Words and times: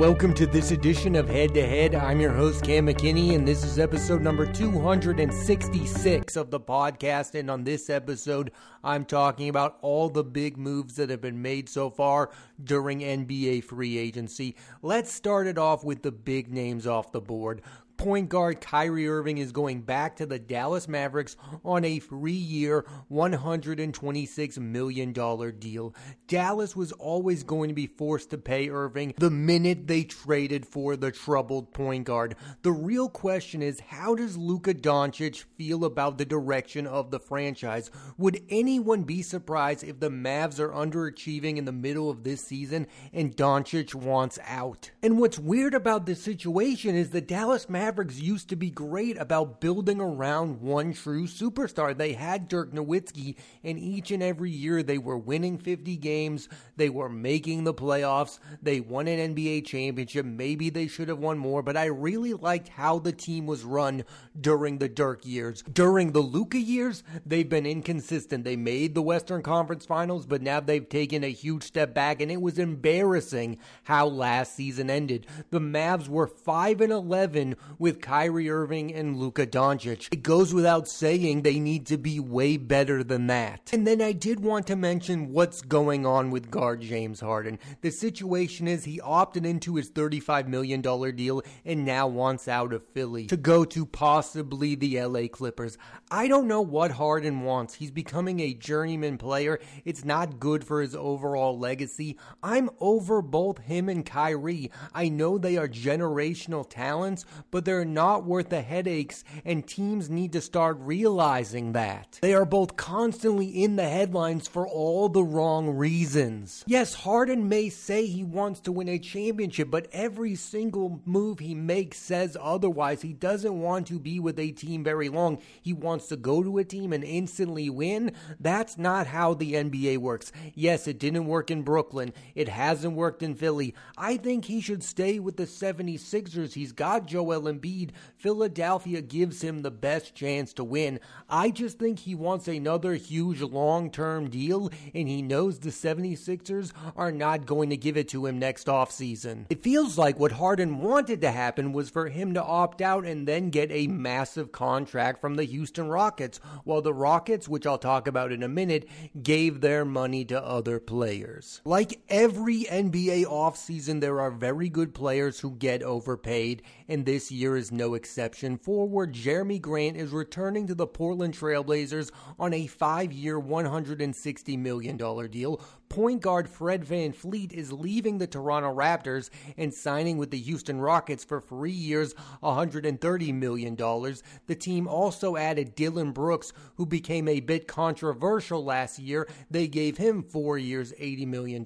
Welcome 0.00 0.34
to 0.34 0.46
this 0.48 0.72
edition 0.72 1.14
of 1.14 1.28
Head 1.28 1.54
to 1.54 1.64
Head. 1.64 1.94
I'm 1.94 2.20
your 2.20 2.32
host, 2.32 2.64
Cam 2.64 2.88
McKinney, 2.88 3.36
and 3.36 3.46
this 3.46 3.62
is 3.62 3.78
episode 3.78 4.22
number 4.22 4.44
266 4.44 6.34
of 6.34 6.50
the 6.50 6.58
podcast. 6.58 7.38
And 7.38 7.48
on 7.48 7.62
this 7.62 7.88
episode, 7.88 8.50
I'm 8.82 9.04
talking 9.04 9.48
about 9.48 9.78
all 9.82 10.08
the 10.08 10.24
big 10.24 10.56
moves 10.56 10.96
that 10.96 11.10
have 11.10 11.20
been 11.20 11.40
made 11.40 11.68
so 11.68 11.90
far 11.90 12.30
during 12.64 13.02
NBA 13.02 13.62
free 13.62 13.96
agency. 13.96 14.56
Let's 14.82 15.12
start 15.12 15.46
it 15.46 15.58
off 15.58 15.84
with 15.84 16.02
the 16.02 16.10
big 16.10 16.52
names 16.52 16.88
off 16.88 17.12
the 17.12 17.20
board 17.20 17.62
point 18.04 18.28
guard 18.28 18.60
Kyrie 18.60 19.08
Irving 19.08 19.38
is 19.38 19.50
going 19.50 19.80
back 19.80 20.16
to 20.16 20.26
the 20.26 20.38
Dallas 20.38 20.86
Mavericks 20.86 21.38
on 21.64 21.86
a 21.86 21.98
three 22.00 22.32
year, 22.32 22.84
$126 23.10 24.58
million 24.58 25.12
deal. 25.58 25.94
Dallas 26.28 26.76
was 26.76 26.92
always 26.92 27.44
going 27.44 27.68
to 27.68 27.74
be 27.74 27.86
forced 27.86 28.28
to 28.28 28.36
pay 28.36 28.68
Irving 28.68 29.14
the 29.16 29.30
minute 29.30 29.86
they 29.86 30.04
traded 30.04 30.66
for 30.66 30.96
the 30.96 31.12
troubled 31.12 31.72
point 31.72 32.04
guard. 32.04 32.36
The 32.60 32.72
real 32.72 33.08
question 33.08 33.62
is 33.62 33.80
how 33.80 34.14
does 34.14 34.36
Luka 34.36 34.74
Doncic 34.74 35.44
feel 35.56 35.86
about 35.86 36.18
the 36.18 36.26
direction 36.26 36.86
of 36.86 37.10
the 37.10 37.18
franchise? 37.18 37.90
Would 38.18 38.42
anyone 38.50 39.04
be 39.04 39.22
surprised 39.22 39.82
if 39.82 40.00
the 40.00 40.10
Mavs 40.10 40.60
are 40.60 40.68
underachieving 40.68 41.56
in 41.56 41.64
the 41.64 41.72
middle 41.72 42.10
of 42.10 42.22
this 42.22 42.42
season 42.44 42.86
and 43.14 43.34
Doncic 43.34 43.94
wants 43.94 44.38
out? 44.44 44.90
And 45.02 45.18
what's 45.18 45.38
weird 45.38 45.72
about 45.72 46.04
this 46.04 46.22
situation 46.22 46.94
is 46.94 47.08
the 47.08 47.22
Dallas 47.22 47.66
Mavericks 47.66 47.93
Mavericks 47.94 48.18
used 48.18 48.48
to 48.48 48.56
be 48.56 48.70
great 48.70 49.16
about 49.18 49.60
building 49.60 50.00
around 50.00 50.60
one 50.60 50.92
true 50.94 51.28
superstar. 51.28 51.96
They 51.96 52.12
had 52.12 52.48
Dirk 52.48 52.72
Nowitzki, 52.72 53.36
and 53.62 53.78
each 53.78 54.10
and 54.10 54.20
every 54.20 54.50
year 54.50 54.82
they 54.82 54.98
were 54.98 55.16
winning 55.16 55.58
50 55.58 55.96
games. 55.98 56.48
They 56.76 56.88
were 56.88 57.08
making 57.08 57.62
the 57.62 57.72
playoffs. 57.72 58.40
They 58.60 58.80
won 58.80 59.06
an 59.06 59.36
NBA 59.36 59.66
championship. 59.66 60.26
Maybe 60.26 60.70
they 60.70 60.88
should 60.88 61.08
have 61.08 61.20
won 61.20 61.38
more, 61.38 61.62
but 61.62 61.76
I 61.76 61.84
really 61.84 62.34
liked 62.34 62.66
how 62.66 62.98
the 62.98 63.12
team 63.12 63.46
was 63.46 63.62
run 63.62 64.02
during 64.40 64.78
the 64.78 64.88
Dirk 64.88 65.24
years. 65.24 65.62
During 65.72 66.10
the 66.10 66.18
Luka 66.18 66.58
years, 66.58 67.04
they've 67.24 67.48
been 67.48 67.64
inconsistent. 67.64 68.42
They 68.42 68.56
made 68.56 68.96
the 68.96 69.02
Western 69.02 69.42
Conference 69.42 69.86
Finals, 69.86 70.26
but 70.26 70.42
now 70.42 70.58
they've 70.58 70.88
taken 70.88 71.22
a 71.22 71.30
huge 71.30 71.62
step 71.62 71.94
back, 71.94 72.20
and 72.20 72.32
it 72.32 72.42
was 72.42 72.58
embarrassing 72.58 73.58
how 73.84 74.08
last 74.08 74.56
season 74.56 74.90
ended. 74.90 75.28
The 75.50 75.60
Mavs 75.60 76.08
were 76.08 76.26
5 76.26 76.80
and 76.80 76.92
11 76.92 77.54
with 77.78 78.00
Kyrie 78.00 78.50
Irving 78.50 78.94
and 78.94 79.16
Luka 79.16 79.46
Doncic. 79.46 80.08
It 80.12 80.22
goes 80.22 80.54
without 80.54 80.88
saying 80.88 81.42
they 81.42 81.58
need 81.58 81.86
to 81.86 81.98
be 81.98 82.20
way 82.20 82.56
better 82.56 83.02
than 83.02 83.26
that. 83.28 83.70
And 83.72 83.86
then 83.86 84.00
I 84.00 84.12
did 84.12 84.40
want 84.40 84.66
to 84.68 84.76
mention 84.76 85.32
what's 85.32 85.62
going 85.62 86.06
on 86.06 86.30
with 86.30 86.50
guard 86.50 86.80
James 86.80 87.20
Harden. 87.20 87.58
The 87.80 87.90
situation 87.90 88.68
is 88.68 88.84
he 88.84 89.00
opted 89.00 89.46
into 89.46 89.76
his 89.76 89.90
$35 89.90 90.46
million 90.46 90.80
deal 90.80 91.42
and 91.64 91.84
now 91.84 92.06
wants 92.06 92.48
out 92.48 92.72
of 92.72 92.86
Philly 92.88 93.26
to 93.26 93.36
go 93.36 93.64
to 93.64 93.86
possibly 93.86 94.74
the 94.74 95.00
LA 95.00 95.28
Clippers. 95.28 95.78
I 96.10 96.28
don't 96.28 96.46
know 96.46 96.60
what 96.60 96.92
Harden 96.92 97.42
wants. 97.42 97.74
He's 97.74 97.90
becoming 97.90 98.40
a 98.40 98.54
journeyman 98.54 99.18
player. 99.18 99.58
It's 99.84 100.04
not 100.04 100.38
good 100.38 100.64
for 100.64 100.80
his 100.80 100.94
overall 100.94 101.58
legacy. 101.58 102.18
I'm 102.42 102.70
over 102.80 103.22
both 103.22 103.58
him 103.58 103.88
and 103.88 104.04
Kyrie. 104.04 104.70
I 104.94 105.08
know 105.08 105.38
they 105.38 105.56
are 105.56 105.68
generational 105.68 106.68
talents, 106.68 107.24
but 107.50 107.63
they're 107.64 107.84
not 107.84 108.24
worth 108.24 108.50
the 108.50 108.62
headaches, 108.62 109.24
and 109.44 109.66
teams 109.66 110.10
need 110.10 110.32
to 110.32 110.40
start 110.40 110.76
realizing 110.80 111.72
that. 111.72 112.18
They 112.22 112.34
are 112.34 112.44
both 112.44 112.76
constantly 112.76 113.46
in 113.46 113.76
the 113.76 113.88
headlines 113.88 114.48
for 114.48 114.66
all 114.66 115.08
the 115.08 115.24
wrong 115.24 115.70
reasons. 115.70 116.64
Yes, 116.66 116.94
Harden 116.94 117.48
may 117.48 117.68
say 117.68 118.06
he 118.06 118.24
wants 118.24 118.60
to 118.60 118.72
win 118.72 118.88
a 118.88 118.98
championship, 118.98 119.70
but 119.70 119.88
every 119.92 120.34
single 120.34 121.00
move 121.04 121.38
he 121.38 121.54
makes 121.54 121.98
says 121.98 122.36
otherwise. 122.40 123.02
He 123.02 123.12
doesn't 123.12 123.60
want 123.60 123.86
to 123.88 123.98
be 123.98 124.20
with 124.20 124.38
a 124.38 124.50
team 124.50 124.84
very 124.84 125.08
long. 125.08 125.38
He 125.62 125.72
wants 125.72 126.08
to 126.08 126.16
go 126.16 126.42
to 126.42 126.58
a 126.58 126.64
team 126.64 126.92
and 126.92 127.04
instantly 127.04 127.70
win. 127.70 128.12
That's 128.40 128.78
not 128.78 129.06
how 129.06 129.34
the 129.34 129.54
NBA 129.54 129.98
works. 129.98 130.32
Yes, 130.54 130.86
it 130.86 130.98
didn't 130.98 131.26
work 131.26 131.50
in 131.50 131.62
Brooklyn. 131.62 132.12
It 132.34 132.48
hasn't 132.48 132.94
worked 132.94 133.22
in 133.22 133.34
Philly. 133.34 133.74
I 133.96 134.16
think 134.16 134.44
he 134.44 134.60
should 134.60 134.82
stay 134.82 135.18
with 135.18 135.36
the 135.36 135.44
76ers. 135.44 136.54
He's 136.54 136.72
got 136.72 137.06
Joel 137.06 137.48
Embiid, 137.54 137.90
Philadelphia 138.16 139.02
gives 139.02 139.42
him 139.42 139.62
the 139.62 139.70
best 139.70 140.14
chance 140.14 140.52
to 140.54 140.64
win. 140.64 141.00
I 141.28 141.50
just 141.50 141.78
think 141.78 142.00
he 142.00 142.14
wants 142.14 142.48
another 142.48 142.94
huge 142.94 143.40
long 143.40 143.90
term 143.90 144.30
deal, 144.30 144.70
and 144.94 145.08
he 145.08 145.22
knows 145.22 145.58
the 145.58 145.70
76ers 145.70 146.72
are 146.96 147.12
not 147.12 147.46
going 147.46 147.70
to 147.70 147.76
give 147.76 147.96
it 147.96 148.08
to 148.08 148.26
him 148.26 148.38
next 148.38 148.66
offseason. 148.66 149.46
It 149.50 149.62
feels 149.62 149.98
like 149.98 150.18
what 150.18 150.32
Harden 150.32 150.78
wanted 150.78 151.20
to 151.20 151.30
happen 151.30 151.72
was 151.72 151.90
for 151.90 152.08
him 152.08 152.34
to 152.34 152.42
opt 152.42 152.80
out 152.80 153.04
and 153.04 153.28
then 153.28 153.50
get 153.50 153.70
a 153.70 153.86
massive 153.86 154.52
contract 154.52 155.20
from 155.20 155.34
the 155.34 155.44
Houston 155.44 155.88
Rockets, 155.88 156.40
while 156.64 156.82
the 156.82 156.94
Rockets, 156.94 157.48
which 157.48 157.66
I'll 157.66 157.78
talk 157.78 158.06
about 158.06 158.32
in 158.32 158.42
a 158.42 158.48
minute, 158.48 158.88
gave 159.22 159.60
their 159.60 159.84
money 159.84 160.24
to 160.26 160.42
other 160.42 160.80
players. 160.80 161.60
Like 161.64 162.00
every 162.08 162.64
NBA 162.64 163.24
offseason, 163.24 164.00
there 164.00 164.20
are 164.20 164.30
very 164.30 164.68
good 164.68 164.94
players 164.94 165.40
who 165.40 165.52
get 165.52 165.82
overpaid, 165.82 166.62
and 166.88 167.04
this 167.04 167.30
year 167.30 167.43
year 167.44 167.56
is 167.58 167.70
no 167.70 167.92
exception. 167.92 168.56
Forward 168.56 169.12
Jerami 169.12 169.60
Grant 169.60 169.98
is 169.98 170.12
returning 170.12 170.66
to 170.66 170.74
the 170.74 170.86
Portland 170.86 171.38
Trailblazers 171.38 172.10
on 172.38 172.54
a 172.54 172.66
five 172.66 173.12
year, 173.12 173.38
$160 173.38 174.58
million 174.58 174.96
deal. 174.96 175.60
Point 175.94 176.22
guard 176.22 176.48
Fred 176.48 176.84
VanVleet 176.84 177.52
is 177.52 177.72
leaving 177.72 178.18
the 178.18 178.26
Toronto 178.26 178.74
Raptors 178.74 179.30
and 179.56 179.72
signing 179.72 180.18
with 180.18 180.32
the 180.32 180.40
Houston 180.40 180.80
Rockets 180.80 181.22
for 181.22 181.40
three 181.40 181.70
years, 181.70 182.16
$130 182.42 183.32
million. 183.32 183.76
The 183.76 184.56
team 184.58 184.88
also 184.88 185.36
added 185.36 185.76
Dillon 185.76 186.10
Brooks, 186.10 186.52
who 186.78 186.84
became 186.84 187.28
a 187.28 187.38
bit 187.38 187.68
controversial 187.68 188.64
last 188.64 188.98
year. 188.98 189.28
They 189.52 189.68
gave 189.68 189.96
him 189.96 190.24
four 190.24 190.58
years, 190.58 190.92
$80 190.94 191.28
million. 191.28 191.64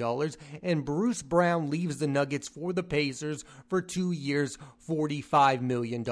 And 0.63 0.85
Bruce 0.85 1.23
Brown 1.23 1.71
leaves 1.71 1.97
the 1.97 2.07
Nuggets 2.07 2.49
for 2.49 2.75
the 2.75 2.83
Pacers 2.83 3.47
for 3.67 3.81
two 3.81 4.13
years, 4.13 4.59
$45 4.87 5.63
million. 5.63 6.05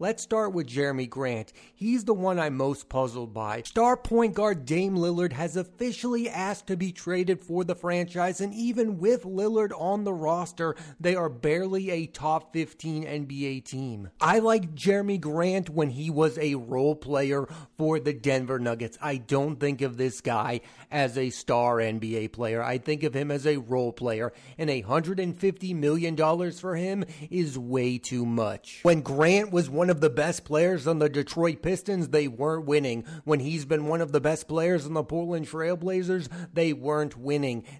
Let's 0.00 0.24
start 0.24 0.52
with 0.52 0.66
Jerami 0.66 1.08
Grant. 1.08 1.52
He's 1.72 2.04
the 2.04 2.14
one 2.14 2.40
I'm 2.40 2.56
most 2.56 2.88
puzzled 2.88 3.32
by. 3.32 3.62
Star 3.62 3.96
point 3.96 4.34
guard 4.34 4.66
Dame 4.66 4.96
Lillard 4.96 5.34
has 5.34 5.56
officially 5.56 6.28
asked 6.28 6.66
to 6.66 6.76
be 6.76 6.90
traded 6.90 7.43
for 7.46 7.64
the 7.64 7.74
franchise, 7.74 8.40
and 8.40 8.54
even 8.54 8.98
with 8.98 9.24
Lillard 9.24 9.72
on 9.76 10.04
the 10.04 10.12
roster, 10.12 10.74
they 11.00 11.14
are 11.14 11.28
barely 11.28 11.90
a 11.90 12.06
top 12.06 12.52
15 12.52 13.04
NBA 13.04 13.64
team. 13.64 14.10
I 14.20 14.38
like 14.38 14.74
Jerami 14.74 15.20
Grant 15.20 15.70
when 15.70 15.90
he 15.90 16.10
was 16.10 16.38
a 16.38 16.54
role 16.54 16.94
player 16.94 17.48
for 17.76 17.98
the 18.00 18.12
Denver 18.12 18.58
Nuggets. 18.58 18.98
I 19.00 19.16
don't 19.16 19.60
think 19.60 19.82
of 19.82 19.96
this 19.96 20.20
guy 20.20 20.60
as 20.90 21.18
a 21.18 21.30
star 21.30 21.76
NBA 21.76 22.32
player. 22.32 22.62
I 22.62 22.78
think 22.78 23.02
of 23.02 23.14
him 23.14 23.30
as 23.30 23.46
a 23.46 23.56
role 23.56 23.92
player, 23.92 24.32
and 24.58 24.70
$150 24.70 25.74
million 25.74 26.16
for 26.52 26.76
him 26.76 27.04
is 27.30 27.58
way 27.58 27.98
too 27.98 28.24
much. 28.24 28.80
When 28.82 29.02
Grant 29.02 29.52
was 29.52 29.68
one 29.68 29.90
of 29.90 30.00
the 30.00 30.10
best 30.10 30.44
players 30.44 30.86
on 30.86 30.98
the 30.98 31.08
Detroit 31.08 31.62
Pistons, 31.62 32.08
they 32.08 32.28
weren't 32.28 32.66
winning. 32.66 33.04
When 33.24 33.40
he's 33.40 33.64
been 33.64 33.86
one 33.86 34.00
of 34.00 34.12
the 34.12 34.20
best 34.20 34.48
players 34.48 34.86
on 34.86 34.94
the 34.94 35.04
Portland 35.04 35.46
Trailblazers, 35.46 36.28
they 36.52 36.72
weren't 36.72 37.16
winning. 37.16 37.33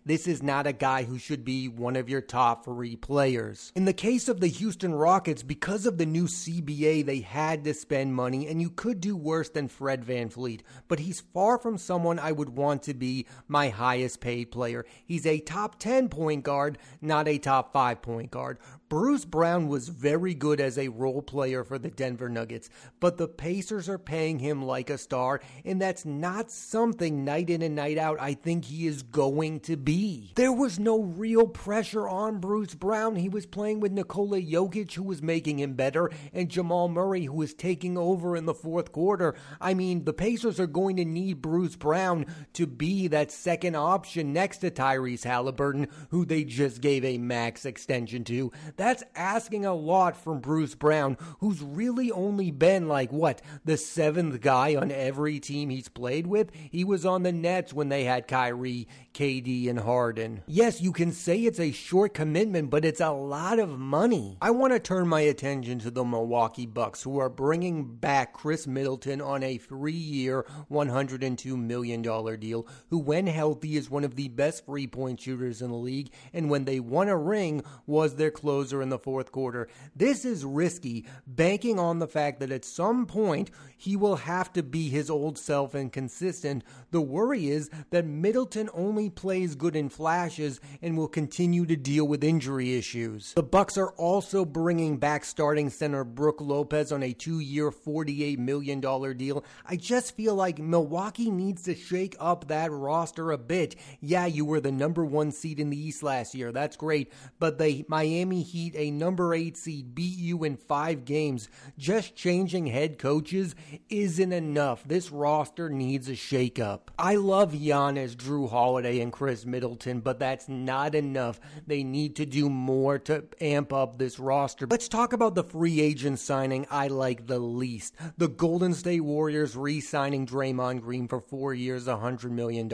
This 0.04 0.26
is 0.26 0.42
not 0.42 0.66
a 0.66 0.72
guy 0.72 1.04
who 1.04 1.18
should 1.18 1.44
be 1.44 1.68
one 1.68 1.96
of 1.96 2.08
your 2.08 2.20
top 2.20 2.64
three 2.64 2.96
players. 2.96 3.72
In 3.76 3.84
the 3.84 3.92
case 3.92 4.28
of 4.28 4.40
the 4.40 4.48
Houston 4.48 4.94
Rockets, 4.94 5.42
because 5.42 5.86
of 5.86 5.98
the 5.98 6.06
new 6.06 6.24
CBA, 6.24 7.06
they 7.06 7.20
had 7.20 7.62
to 7.64 7.74
spend 7.74 8.14
money, 8.14 8.48
and 8.48 8.60
you 8.60 8.70
could 8.70 9.00
do 9.00 9.16
worse 9.16 9.48
than 9.48 9.68
Fred 9.68 10.04
Van 10.04 10.24
VanVleet, 10.24 10.60
but 10.88 11.00
he's 11.00 11.20
far 11.20 11.58
from 11.58 11.78
someone 11.78 12.18
I 12.18 12.32
would 12.32 12.50
want 12.50 12.82
to 12.84 12.94
be 12.94 13.26
my 13.48 13.68
highest 13.68 14.20
paid 14.20 14.50
player. 14.50 14.84
He's 15.04 15.26
a 15.26 15.40
top 15.40 15.78
10 15.78 16.08
point 16.08 16.44
guard, 16.44 16.78
not 17.00 17.28
a 17.28 17.38
top 17.38 17.72
5 17.72 18.02
point 18.02 18.30
guard. 18.30 18.58
Bruce 18.88 19.24
Brown 19.24 19.68
was 19.68 19.88
very 19.88 20.34
good 20.34 20.60
as 20.60 20.76
a 20.76 20.88
role 20.88 21.22
player 21.22 21.64
for 21.64 21.78
the 21.78 21.90
Denver 21.90 22.28
Nuggets, 22.28 22.68
but 23.00 23.16
the 23.16 23.26
Pacers 23.26 23.88
are 23.88 23.98
paying 23.98 24.38
him 24.38 24.62
like 24.62 24.90
a 24.90 24.98
star, 24.98 25.40
and 25.64 25.80
that's 25.80 26.04
not 26.04 26.50
something 26.50 27.24
night 27.24 27.48
in 27.48 27.62
and 27.62 27.74
night 27.74 27.98
out 27.98 28.18
I 28.20 28.34
think 28.34 28.66
he 28.66 28.86
is 28.86 29.02
going 29.02 29.60
to 29.60 29.76
be. 29.76 30.32
There 30.36 30.52
was 30.52 30.78
no 30.78 31.00
real 31.00 31.46
pressure 31.46 32.08
on 32.08 32.40
Bruce 32.40 32.74
Brown. 32.74 33.16
He 33.16 33.28
was 33.28 33.46
playing 33.46 33.80
with 33.80 33.92
Nikola 33.92 34.40
Jokic, 34.40 34.92
who 34.92 35.02
was 35.02 35.22
making 35.22 35.58
him 35.58 35.74
better, 35.74 36.10
and 36.32 36.50
Jamal 36.50 36.88
Murray, 36.88 37.24
who 37.24 37.36
was 37.36 37.54
taking 37.54 37.96
over 37.96 38.36
in 38.36 38.44
the 38.44 38.54
fourth 38.54 38.92
quarter. 38.92 39.34
I 39.60 39.74
mean, 39.74 40.04
the 40.04 40.12
Pacers 40.12 40.60
are 40.60 40.66
going 40.66 40.96
to 40.96 41.04
need 41.04 41.40
Bruce 41.40 41.76
Brown 41.76 42.26
to 42.52 42.66
be 42.66 43.08
that 43.08 43.32
second 43.32 43.76
option 43.76 44.32
next 44.32 44.58
to 44.58 44.70
Tyrese 44.70 45.24
Halliburton, 45.24 45.88
who 46.10 46.24
they 46.24 46.44
just 46.44 46.80
gave 46.80 47.04
a 47.04 47.18
max 47.18 47.64
extension 47.64 48.24
to. 48.24 48.52
That's 48.76 49.04
asking 49.14 49.64
a 49.64 49.74
lot 49.74 50.16
from 50.16 50.40
Bruce 50.40 50.74
Brown, 50.74 51.16
who's 51.40 51.62
really 51.62 52.10
only 52.10 52.50
been 52.50 52.88
like, 52.88 53.12
what, 53.12 53.40
the 53.64 53.76
seventh 53.76 54.40
guy 54.40 54.74
on 54.74 54.90
every 54.90 55.38
team 55.40 55.70
he's 55.70 55.88
played 55.88 56.26
with? 56.26 56.50
He 56.54 56.84
was 56.84 57.06
on 57.06 57.22
the 57.22 57.32
Nets 57.32 57.72
when 57.72 57.88
they 57.88 58.04
had 58.04 58.26
Kyrie. 58.26 58.88
KD 59.14 59.70
and 59.70 59.78
Harden. 59.78 60.42
Yes, 60.46 60.80
you 60.80 60.92
can 60.92 61.12
say 61.12 61.38
it's 61.38 61.60
a 61.60 61.70
short 61.70 62.14
commitment, 62.14 62.68
but 62.68 62.84
it's 62.84 63.00
a 63.00 63.12
lot 63.12 63.60
of 63.60 63.78
money. 63.78 64.36
I 64.42 64.50
want 64.50 64.72
to 64.72 64.80
turn 64.80 65.06
my 65.06 65.20
attention 65.20 65.78
to 65.78 65.90
the 65.90 66.04
Milwaukee 66.04 66.66
Bucks, 66.66 67.02
who 67.02 67.18
are 67.18 67.30
bringing 67.30 67.94
back 67.94 68.34
Khris 68.34 68.66
Middleton 68.66 69.20
on 69.20 69.44
a 69.44 69.56
three 69.56 69.92
year, 69.92 70.44
$102 70.70 71.56
million 71.56 72.02
deal, 72.02 72.66
who, 72.90 72.98
when 72.98 73.28
healthy, 73.28 73.76
is 73.76 73.88
one 73.88 74.02
of 74.02 74.16
the 74.16 74.28
best 74.28 74.66
three 74.66 74.88
point 74.88 75.20
shooters 75.20 75.62
in 75.62 75.70
the 75.70 75.76
league, 75.76 76.10
and 76.32 76.50
when 76.50 76.64
they 76.64 76.80
won 76.80 77.08
a 77.08 77.16
ring, 77.16 77.62
was 77.86 78.16
their 78.16 78.32
closer 78.32 78.82
in 78.82 78.88
the 78.88 78.98
fourth 78.98 79.30
quarter. 79.30 79.68
This 79.94 80.24
is 80.24 80.44
risky, 80.44 81.06
banking 81.26 81.78
on 81.78 82.00
the 82.00 82.08
fact 82.08 82.40
that 82.40 82.50
at 82.50 82.64
some 82.64 83.06
point 83.06 83.50
he 83.76 83.94
will 83.94 84.16
have 84.16 84.52
to 84.54 84.62
be 84.62 84.88
his 84.88 85.08
old 85.08 85.38
self 85.38 85.74
and 85.74 85.92
consistent. 85.92 86.64
The 86.90 87.00
worry 87.00 87.48
is 87.48 87.70
that 87.90 88.06
Middleton 88.06 88.68
only 88.74 89.03
plays 89.10 89.54
good 89.54 89.76
in 89.76 89.88
flashes 89.88 90.60
and 90.82 90.96
will 90.96 91.08
continue 91.08 91.66
to 91.66 91.76
deal 91.76 92.06
with 92.06 92.24
injury 92.24 92.76
issues. 92.76 93.32
The 93.34 93.42
Bucks 93.42 93.76
are 93.76 93.92
also 93.92 94.44
bringing 94.44 94.96
back 94.96 95.24
starting 95.24 95.70
center 95.70 96.04
Brook 96.04 96.40
Lopez 96.40 96.92
on 96.92 97.02
a 97.02 97.14
2-year, 97.14 97.70
$48 97.70 98.38
million 98.38 98.80
deal. 98.80 99.44
I 99.66 99.76
just 99.76 100.16
feel 100.16 100.34
like 100.34 100.58
Milwaukee 100.58 101.30
needs 101.30 101.62
to 101.64 101.74
shake 101.74 102.16
up 102.18 102.48
that 102.48 102.70
roster 102.70 103.32
a 103.32 103.38
bit. 103.38 103.76
Yeah, 104.00 104.26
you 104.26 104.44
were 104.44 104.60
the 104.60 104.72
number 104.72 105.04
1 105.04 105.32
seed 105.32 105.60
in 105.60 105.70
the 105.70 105.78
East 105.78 106.02
last 106.02 106.34
year. 106.34 106.52
That's 106.52 106.76
great, 106.76 107.12
but 107.38 107.58
the 107.58 107.84
Miami 107.88 108.42
Heat, 108.42 108.74
a 108.76 108.90
number 108.90 109.34
8 109.34 109.56
seed, 109.56 109.94
beat 109.94 110.18
you 110.18 110.44
in 110.44 110.56
5 110.56 111.04
games. 111.04 111.48
Just 111.78 112.16
changing 112.16 112.66
head 112.66 112.98
coaches 112.98 113.54
isn't 113.88 114.32
enough. 114.32 114.84
This 114.84 115.10
roster 115.10 115.68
needs 115.68 116.08
a 116.08 116.12
shakeup. 116.12 116.80
I 116.98 117.16
love 117.16 117.52
Giannis, 117.52 118.16
Jrue 118.16 118.50
Holiday, 118.50 118.93
and 119.00 119.12
Khris 119.12 119.44
Middleton, 119.46 120.00
but 120.00 120.18
that's 120.18 120.48
not 120.48 120.94
enough. 120.94 121.40
They 121.66 121.82
need 121.82 122.16
to 122.16 122.26
do 122.26 122.48
more 122.48 122.98
to 123.00 123.24
amp 123.40 123.72
up 123.72 123.98
this 123.98 124.18
roster. 124.18 124.66
Let's 124.68 124.88
talk 124.88 125.12
about 125.12 125.34
the 125.34 125.44
free 125.44 125.80
agent 125.80 126.18
signing 126.18 126.66
I 126.70 126.88
like 126.88 127.26
the 127.26 127.38
least. 127.38 127.94
The 128.16 128.28
Golden 128.28 128.74
State 128.74 129.00
Warriors 129.00 129.56
re 129.56 129.80
signing 129.80 130.26
Draymond 130.26 130.80
Green 130.82 131.08
for 131.08 131.20
four 131.20 131.54
years, 131.54 131.86
$100 131.86 132.30
million. 132.30 132.70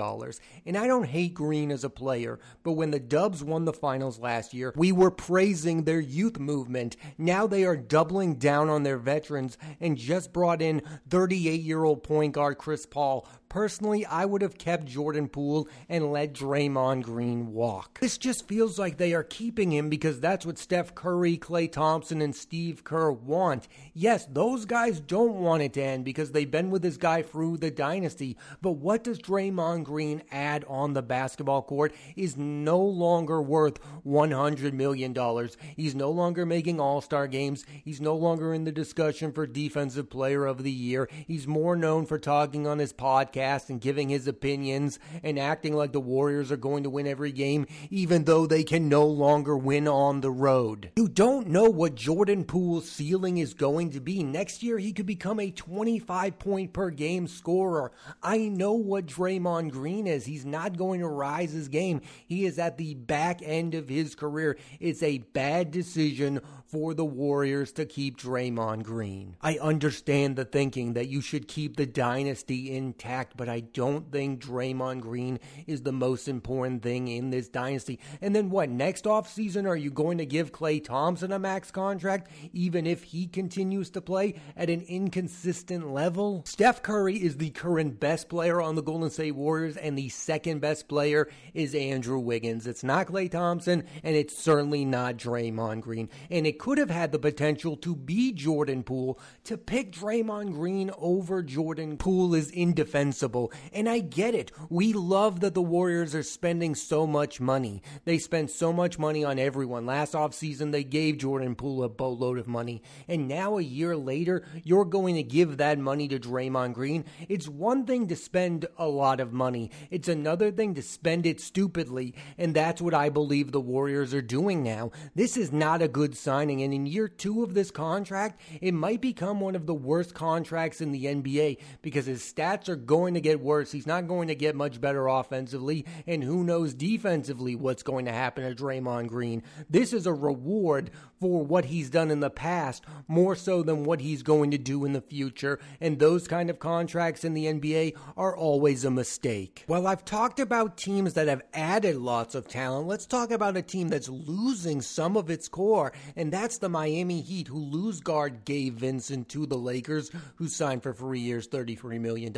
And 0.67 0.77
I 0.77 0.87
don't 0.87 1.05
hate 1.05 1.35
Green 1.35 1.71
as 1.71 1.85
a 1.85 1.91
player, 1.91 2.39
but 2.63 2.73
when 2.73 2.91
the 2.91 3.01
Dubs 3.01 3.43
won 3.43 3.65
the 3.65 3.73
finals 3.73 4.19
last 4.19 4.55
year, 4.55 4.73
we 4.77 4.93
were 4.93 5.11
praising 5.11 5.85
their 5.85 6.01
youth 6.01 6.39
movement. 6.39 6.97
Now 7.19 7.47
they 7.47 7.65
are 7.65 7.77
doubling 7.77 8.37
down 8.37 8.69
on 8.69 8.83
their 8.83 8.99
veterans 8.99 9.59
and 9.81 9.97
just 9.97 10.33
brought 10.33 10.63
in 10.63 10.83
38 11.09 11.61
year 11.61 11.85
old 11.85 12.03
point 12.03 12.35
guard 12.35 12.59
Chris 12.59 12.87
Paul 12.87 13.27
Personally, 13.51 14.07
I 14.07 14.27
would 14.27 14.43
have 14.43 14.59
kept 14.59 14.85
Jordan 14.85 15.27
Poole 15.29 15.69
and 15.89 16.13
let 16.13 16.33
Draymond 16.35 17.03
Green 17.03 17.53
walk. 17.53 17.99
This 17.99 18.17
just 18.17 18.47
feels 18.47 18.79
like 18.79 18.97
they 18.97 19.13
are 19.13 19.25
keeping 19.25 19.73
him 19.73 19.91
because 19.91 20.21
that's 20.21 20.47
what 20.47 20.57
Steph 20.57 20.95
Curry, 20.95 21.37
Klay 21.37 21.71
Thompson, 21.71 22.23
and 22.23 22.33
Steve 22.35 22.85
Kerr 22.85 23.11
want. 23.11 23.67
Yes, 23.93 24.25
those 24.27 24.67
guys 24.67 25.01
don't 25.01 25.35
want 25.35 25.65
it 25.65 25.73
to 25.73 25.83
end 25.83 26.05
because 26.05 26.31
they've 26.31 26.49
been 26.49 26.71
with 26.71 26.83
this 26.83 26.97
guy 26.97 27.23
through 27.23 27.57
the 27.57 27.73
dynasty. 27.73 28.37
But 28.63 28.73
what 28.75 29.03
does 29.03 29.19
Draymond 29.19 29.83
Green 29.83 30.23
add 30.31 30.65
on 30.69 30.95
the 30.95 31.03
basketball 31.03 31.63
court 31.63 31.93
is 32.15 32.37
no 32.37 32.79
longer 32.79 33.43
worth 33.43 33.81
$100 34.07 34.75
million. 34.75 35.49
He's 35.75 35.97
no 35.97 36.11
longer 36.13 36.47
making 36.47 36.79
all 36.79 37.01
star 37.01 37.27
games. 37.27 37.67
He's 37.85 38.01
no 38.01 38.15
longer 38.15 38.55
in 38.55 38.63
the 38.63 38.71
discussion 38.71 39.33
for 39.33 39.45
Defensive 39.45 40.09
Player 40.09 40.47
of 40.47 40.63
the 40.63 40.71
Year. 40.71 41.09
He's 41.27 41.49
more 41.49 41.75
known 41.75 42.07
for 42.07 42.17
talking 42.17 42.69
on 42.69 42.79
his 42.79 42.93
podcast 42.93 43.40
podcast 43.41 43.71
and 43.71 43.81
giving 43.81 44.09
his 44.09 44.27
opinions 44.27 44.99
and 45.23 45.39
acting 45.39 45.75
like 45.75 45.93
the 45.93 46.01
Warriors 46.01 46.53
are 46.53 46.57
going 46.57 46.83
to 46.85 46.91
win 46.91 47.07
every 47.07 47.33
game, 47.33 47.67
even 47.91 48.25
though 48.25 48.47
they 48.47 48.63
can 48.63 48.89
no 48.89 49.07
longer 49.07 49.57
win 49.57 49.89
on 49.89 50.21
the 50.21 50.31
road. 50.31 50.91
You 50.97 51.09
don't 51.09 51.49
know 51.49 51.65
what 51.65 51.95
Jordan 51.95 52.45
Poole's 52.45 52.91
ceiling 52.91 53.39
is 53.39 53.55
going 53.55 53.91
to 53.91 54.01
be. 54.01 54.23
Next 54.23 54.63
year, 54.63 54.79
he 54.79 54.93
could 54.93 55.07
become 55.07 55.41
a 55.41 55.51
25 55.51 56.39
point 56.39 56.73
per 56.73 56.91
game 56.91 57.27
scorer. 57.27 57.93
I 58.23 58.39
know 58.49 58.73
what 58.73 59.07
Draymond 59.07 59.71
Green 59.73 60.07
is. 60.07 60.27
He's 60.27 60.45
not 60.45 60.77
going 60.77 61.01
to 61.01 61.09
rise 61.09 61.53
his 61.53 61.69
game. 61.69 62.01
He 62.27 62.45
is 62.45 62.59
at 62.59 62.79
the 62.79 62.95
back 62.95 63.41
end 63.43 63.75
of 63.75 63.89
his 63.89 64.15
career. 64.15 64.59
It's 64.79 65.03
a 65.03 65.19
bad 65.19 65.71
decision 65.71 66.41
for 66.71 66.95
the 66.95 67.05
Warriors 67.05 67.73
to 67.73 67.85
keep 67.85 68.17
Draymond 68.17 68.85
Green. 68.85 69.37
I 69.41 69.59
understand 69.59 70.37
the 70.37 70.45
thinking 70.45 70.93
that 70.93 71.09
you 71.09 71.21
should 71.21 71.49
keep 71.49 71.77
the 71.77 71.87
dynasty 71.87 72.75
intact, 72.75 73.37
but 73.37 73.49
I 73.49 73.61
don't 73.61 74.13
think 74.13 74.43
Draymond 74.43 75.01
Green 75.01 75.41
is 75.67 75.83
the 75.83 75.93
most 75.93 76.29
important 76.29 76.83
thing 76.83 77.09
in 77.09 77.31
this 77.31 77.49
dynasty. 77.49 77.99
And 78.21 78.37
then 78.37 78.51
what? 78.51 78.71
Next 78.71 79.05
offseason, 79.05 79.69
are 79.69 79.77
you 79.77 79.91
going 79.91 80.19
to 80.19 80.27
give 80.27 80.53
Klay 80.53 80.83
Thompson 80.83 81.33
a 81.33 81.39
max 81.39 81.73
contract, 81.73 82.31
even 82.53 82.87
if 82.87 83.03
he 83.03 83.27
continues 83.27 83.91
to 83.91 84.01
play 84.01 84.35
at 84.57 84.71
an 84.71 84.83
inconsistent 84.83 85.93
level? 85.93 86.45
Steph 86.47 86.83
Curry 86.83 87.17
is 87.17 87.37
the 87.39 87.51
current 87.51 87.99
best 87.99 88.29
player 88.29 88.61
on 88.61 88.77
the 88.77 88.83
Golden 88.83 89.11
State 89.11 89.35
Warriors, 89.35 89.77
and 89.77 89.99
the 89.99 90.09
second 90.09 90.61
best 90.61 90.87
player 90.87 91.29
is 91.53 91.75
Andrew 91.75 92.21
Wiggins. 92.21 92.69
It's 92.69 92.85
not 92.85 93.09
Klay 93.09 93.29
Thompson, 93.29 93.85
and 94.05 94.15
it's 94.15 94.39
certainly 94.39 94.85
not 94.85 95.17
Draymond 95.17 95.81
Green. 95.81 96.09
And 96.31 96.47
it 96.47 96.60
could 96.61 96.77
have 96.77 96.91
had 96.91 97.11
the 97.11 97.19
potential 97.19 97.75
to 97.75 97.97
be 97.97 98.33
Jordan 98.33 98.83
Poole. 98.83 99.19
To 99.45 99.57
pick 99.57 99.93
Draymond 99.93 100.53
Green 100.53 100.91
over 100.99 101.43
Jordan 101.43 101.97
Poole 101.97 102.35
is 102.35 102.51
indefensible. 102.51 103.51
And 103.73 103.89
I 103.89 104.01
get 104.01 104.35
it. 104.35 104.53
We 104.69 104.93
love 104.93 105.41
that 105.41 105.55
the 105.55 105.63
Warriors 105.63 106.15
are 106.15 106.23
spending 106.23 106.75
so 106.75 107.07
much 107.07 107.41
money. 107.41 107.83
They 108.05 108.19
spend 108.19 108.51
so 108.51 108.75
much 108.75 108.99
money 108.99 109.25
on 109.25 109.39
everyone. 109.39 109.87
Last 109.87 110.13
offseason, 110.13 110.71
they 110.71 110.85
gave 110.85 111.17
Jordan 111.17 111.55
Poole 111.55 111.83
a 111.83 111.89
boatload 111.89 112.37
of 112.37 112.47
money. 112.47 112.83
And 113.09 113.27
now, 113.27 113.57
a 113.57 113.63
year 113.63 113.97
later, 113.97 114.45
you're 114.63 114.85
going 114.85 115.15
to 115.15 115.23
give 115.23 115.57
that 115.57 115.79
money 115.79 116.09
to 116.09 116.19
Draymond 116.19 116.75
Green. 116.75 117.07
It's 117.27 117.49
one 117.49 117.87
thing 117.87 118.07
to 118.09 118.17
spend 118.17 118.67
a 118.77 118.87
lot 118.87 119.21
of 119.21 119.33
money, 119.33 119.71
it's 119.91 120.09
another 120.09 120.51
thing 120.51 120.75
to 120.75 120.83
spend 120.83 121.25
it 121.25 121.41
stupidly. 121.41 122.15
And 122.37 122.55
that's 122.55 122.83
what 122.83 122.93
I 122.93 123.09
believe 123.09 123.51
the 123.51 123.63
Warriors 123.63 124.13
are 124.13 124.21
doing 124.21 124.63
now. 124.63 124.91
This 125.15 125.39
is 125.39 125.53
not 125.53 125.81
a 125.81 125.89
good 125.89 126.15
sign 126.15 126.50
And 126.59 126.75
in 126.75 126.87
year 126.87 127.09
two 127.09 127.43
of 127.43 127.55
this 127.55 127.71
contract, 127.71 128.41
it 128.61 128.75
might 128.75 129.01
become 129.01 129.41
one 129.41 129.55
of 129.55 129.67
the 129.67 129.75
worst 129.75 130.15
contracts 130.15 130.81
in 130.81 130.93
the 130.93 131.05
NBA 131.07 131.59
because 131.83 132.07
his 132.07 132.23
stats 132.23 132.69
are 132.69 132.77
going 132.77 133.15
to 133.15 133.21
get 133.21 133.41
worse. 133.41 133.73
He's 133.73 133.87
not 133.87 134.09
going 134.09 134.29
to 134.29 134.35
get 134.35 134.57
much 134.57 134.81
better 134.81 135.07
offensively. 135.07 135.87
And 136.07 136.25
who 136.25 136.43
knows 136.43 136.75
defensively 136.75 137.55
what's 137.55 137.83
going 137.83 138.07
to 138.07 138.13
happen 138.13 138.45
to 138.45 138.63
Draymond 138.63 139.09
Green. 139.09 139.43
This 139.69 139.93
is 139.93 140.07
a 140.07 140.13
reward 140.13 140.91
for 141.21 141.45
what 141.45 141.67
he's 141.67 141.91
done 141.91 142.11
in 142.11 142.21
the 142.21 142.31
past 142.31 142.85
more 143.07 143.37
so 143.37 143.63
than 143.63 143.85
what 143.85 144.01
he's 144.01 144.23
going 144.23 144.51
to 144.51 144.59
do 144.59 144.85
in 144.85 144.93
the 144.93 145.01
future. 145.01 145.61
And 145.81 145.99
those 145.99 146.27
kind 146.27 146.49
of 146.49 146.59
contracts 146.59 147.25
in 147.25 147.35
the 147.35 147.47
NBA 147.47 147.97
are 148.17 148.37
always 148.37 148.85
a 148.85 148.91
mistake. 148.91 149.65
Well, 149.69 149.87
I've 149.87 150.05
talked 150.05 150.41
about 150.41 150.77
teams 150.77 151.15
that 151.15 151.29
have 151.29 151.43
added 151.53 151.97
lots 151.97 152.35
of 152.35 152.49
talent. 152.49 152.89
Let's 152.89 153.07
talk 153.07 153.31
about 153.31 153.57
a 153.57 153.63
team 153.63 153.89
that's 153.89 154.09
losing 154.09 154.81
some 154.81 155.17
of 155.17 155.31
its 155.31 155.49
core. 155.49 155.93
And 156.17 156.33
that's 156.41 156.57
the 156.57 156.71
Miami 156.71 157.21
Heat, 157.21 157.49
who 157.49 157.59
lose 157.59 158.01
guard 158.01 158.47
Gabe 158.47 158.79
Vincent 158.79 159.29
to 159.29 159.45
the 159.45 159.59
Lakers, 159.59 160.11
who 160.37 160.49
signed 160.49 160.83
for 160.83 160.95
three 160.95 161.21
years, 161.21 161.47
$33 161.47 162.01
million, 162.01 162.35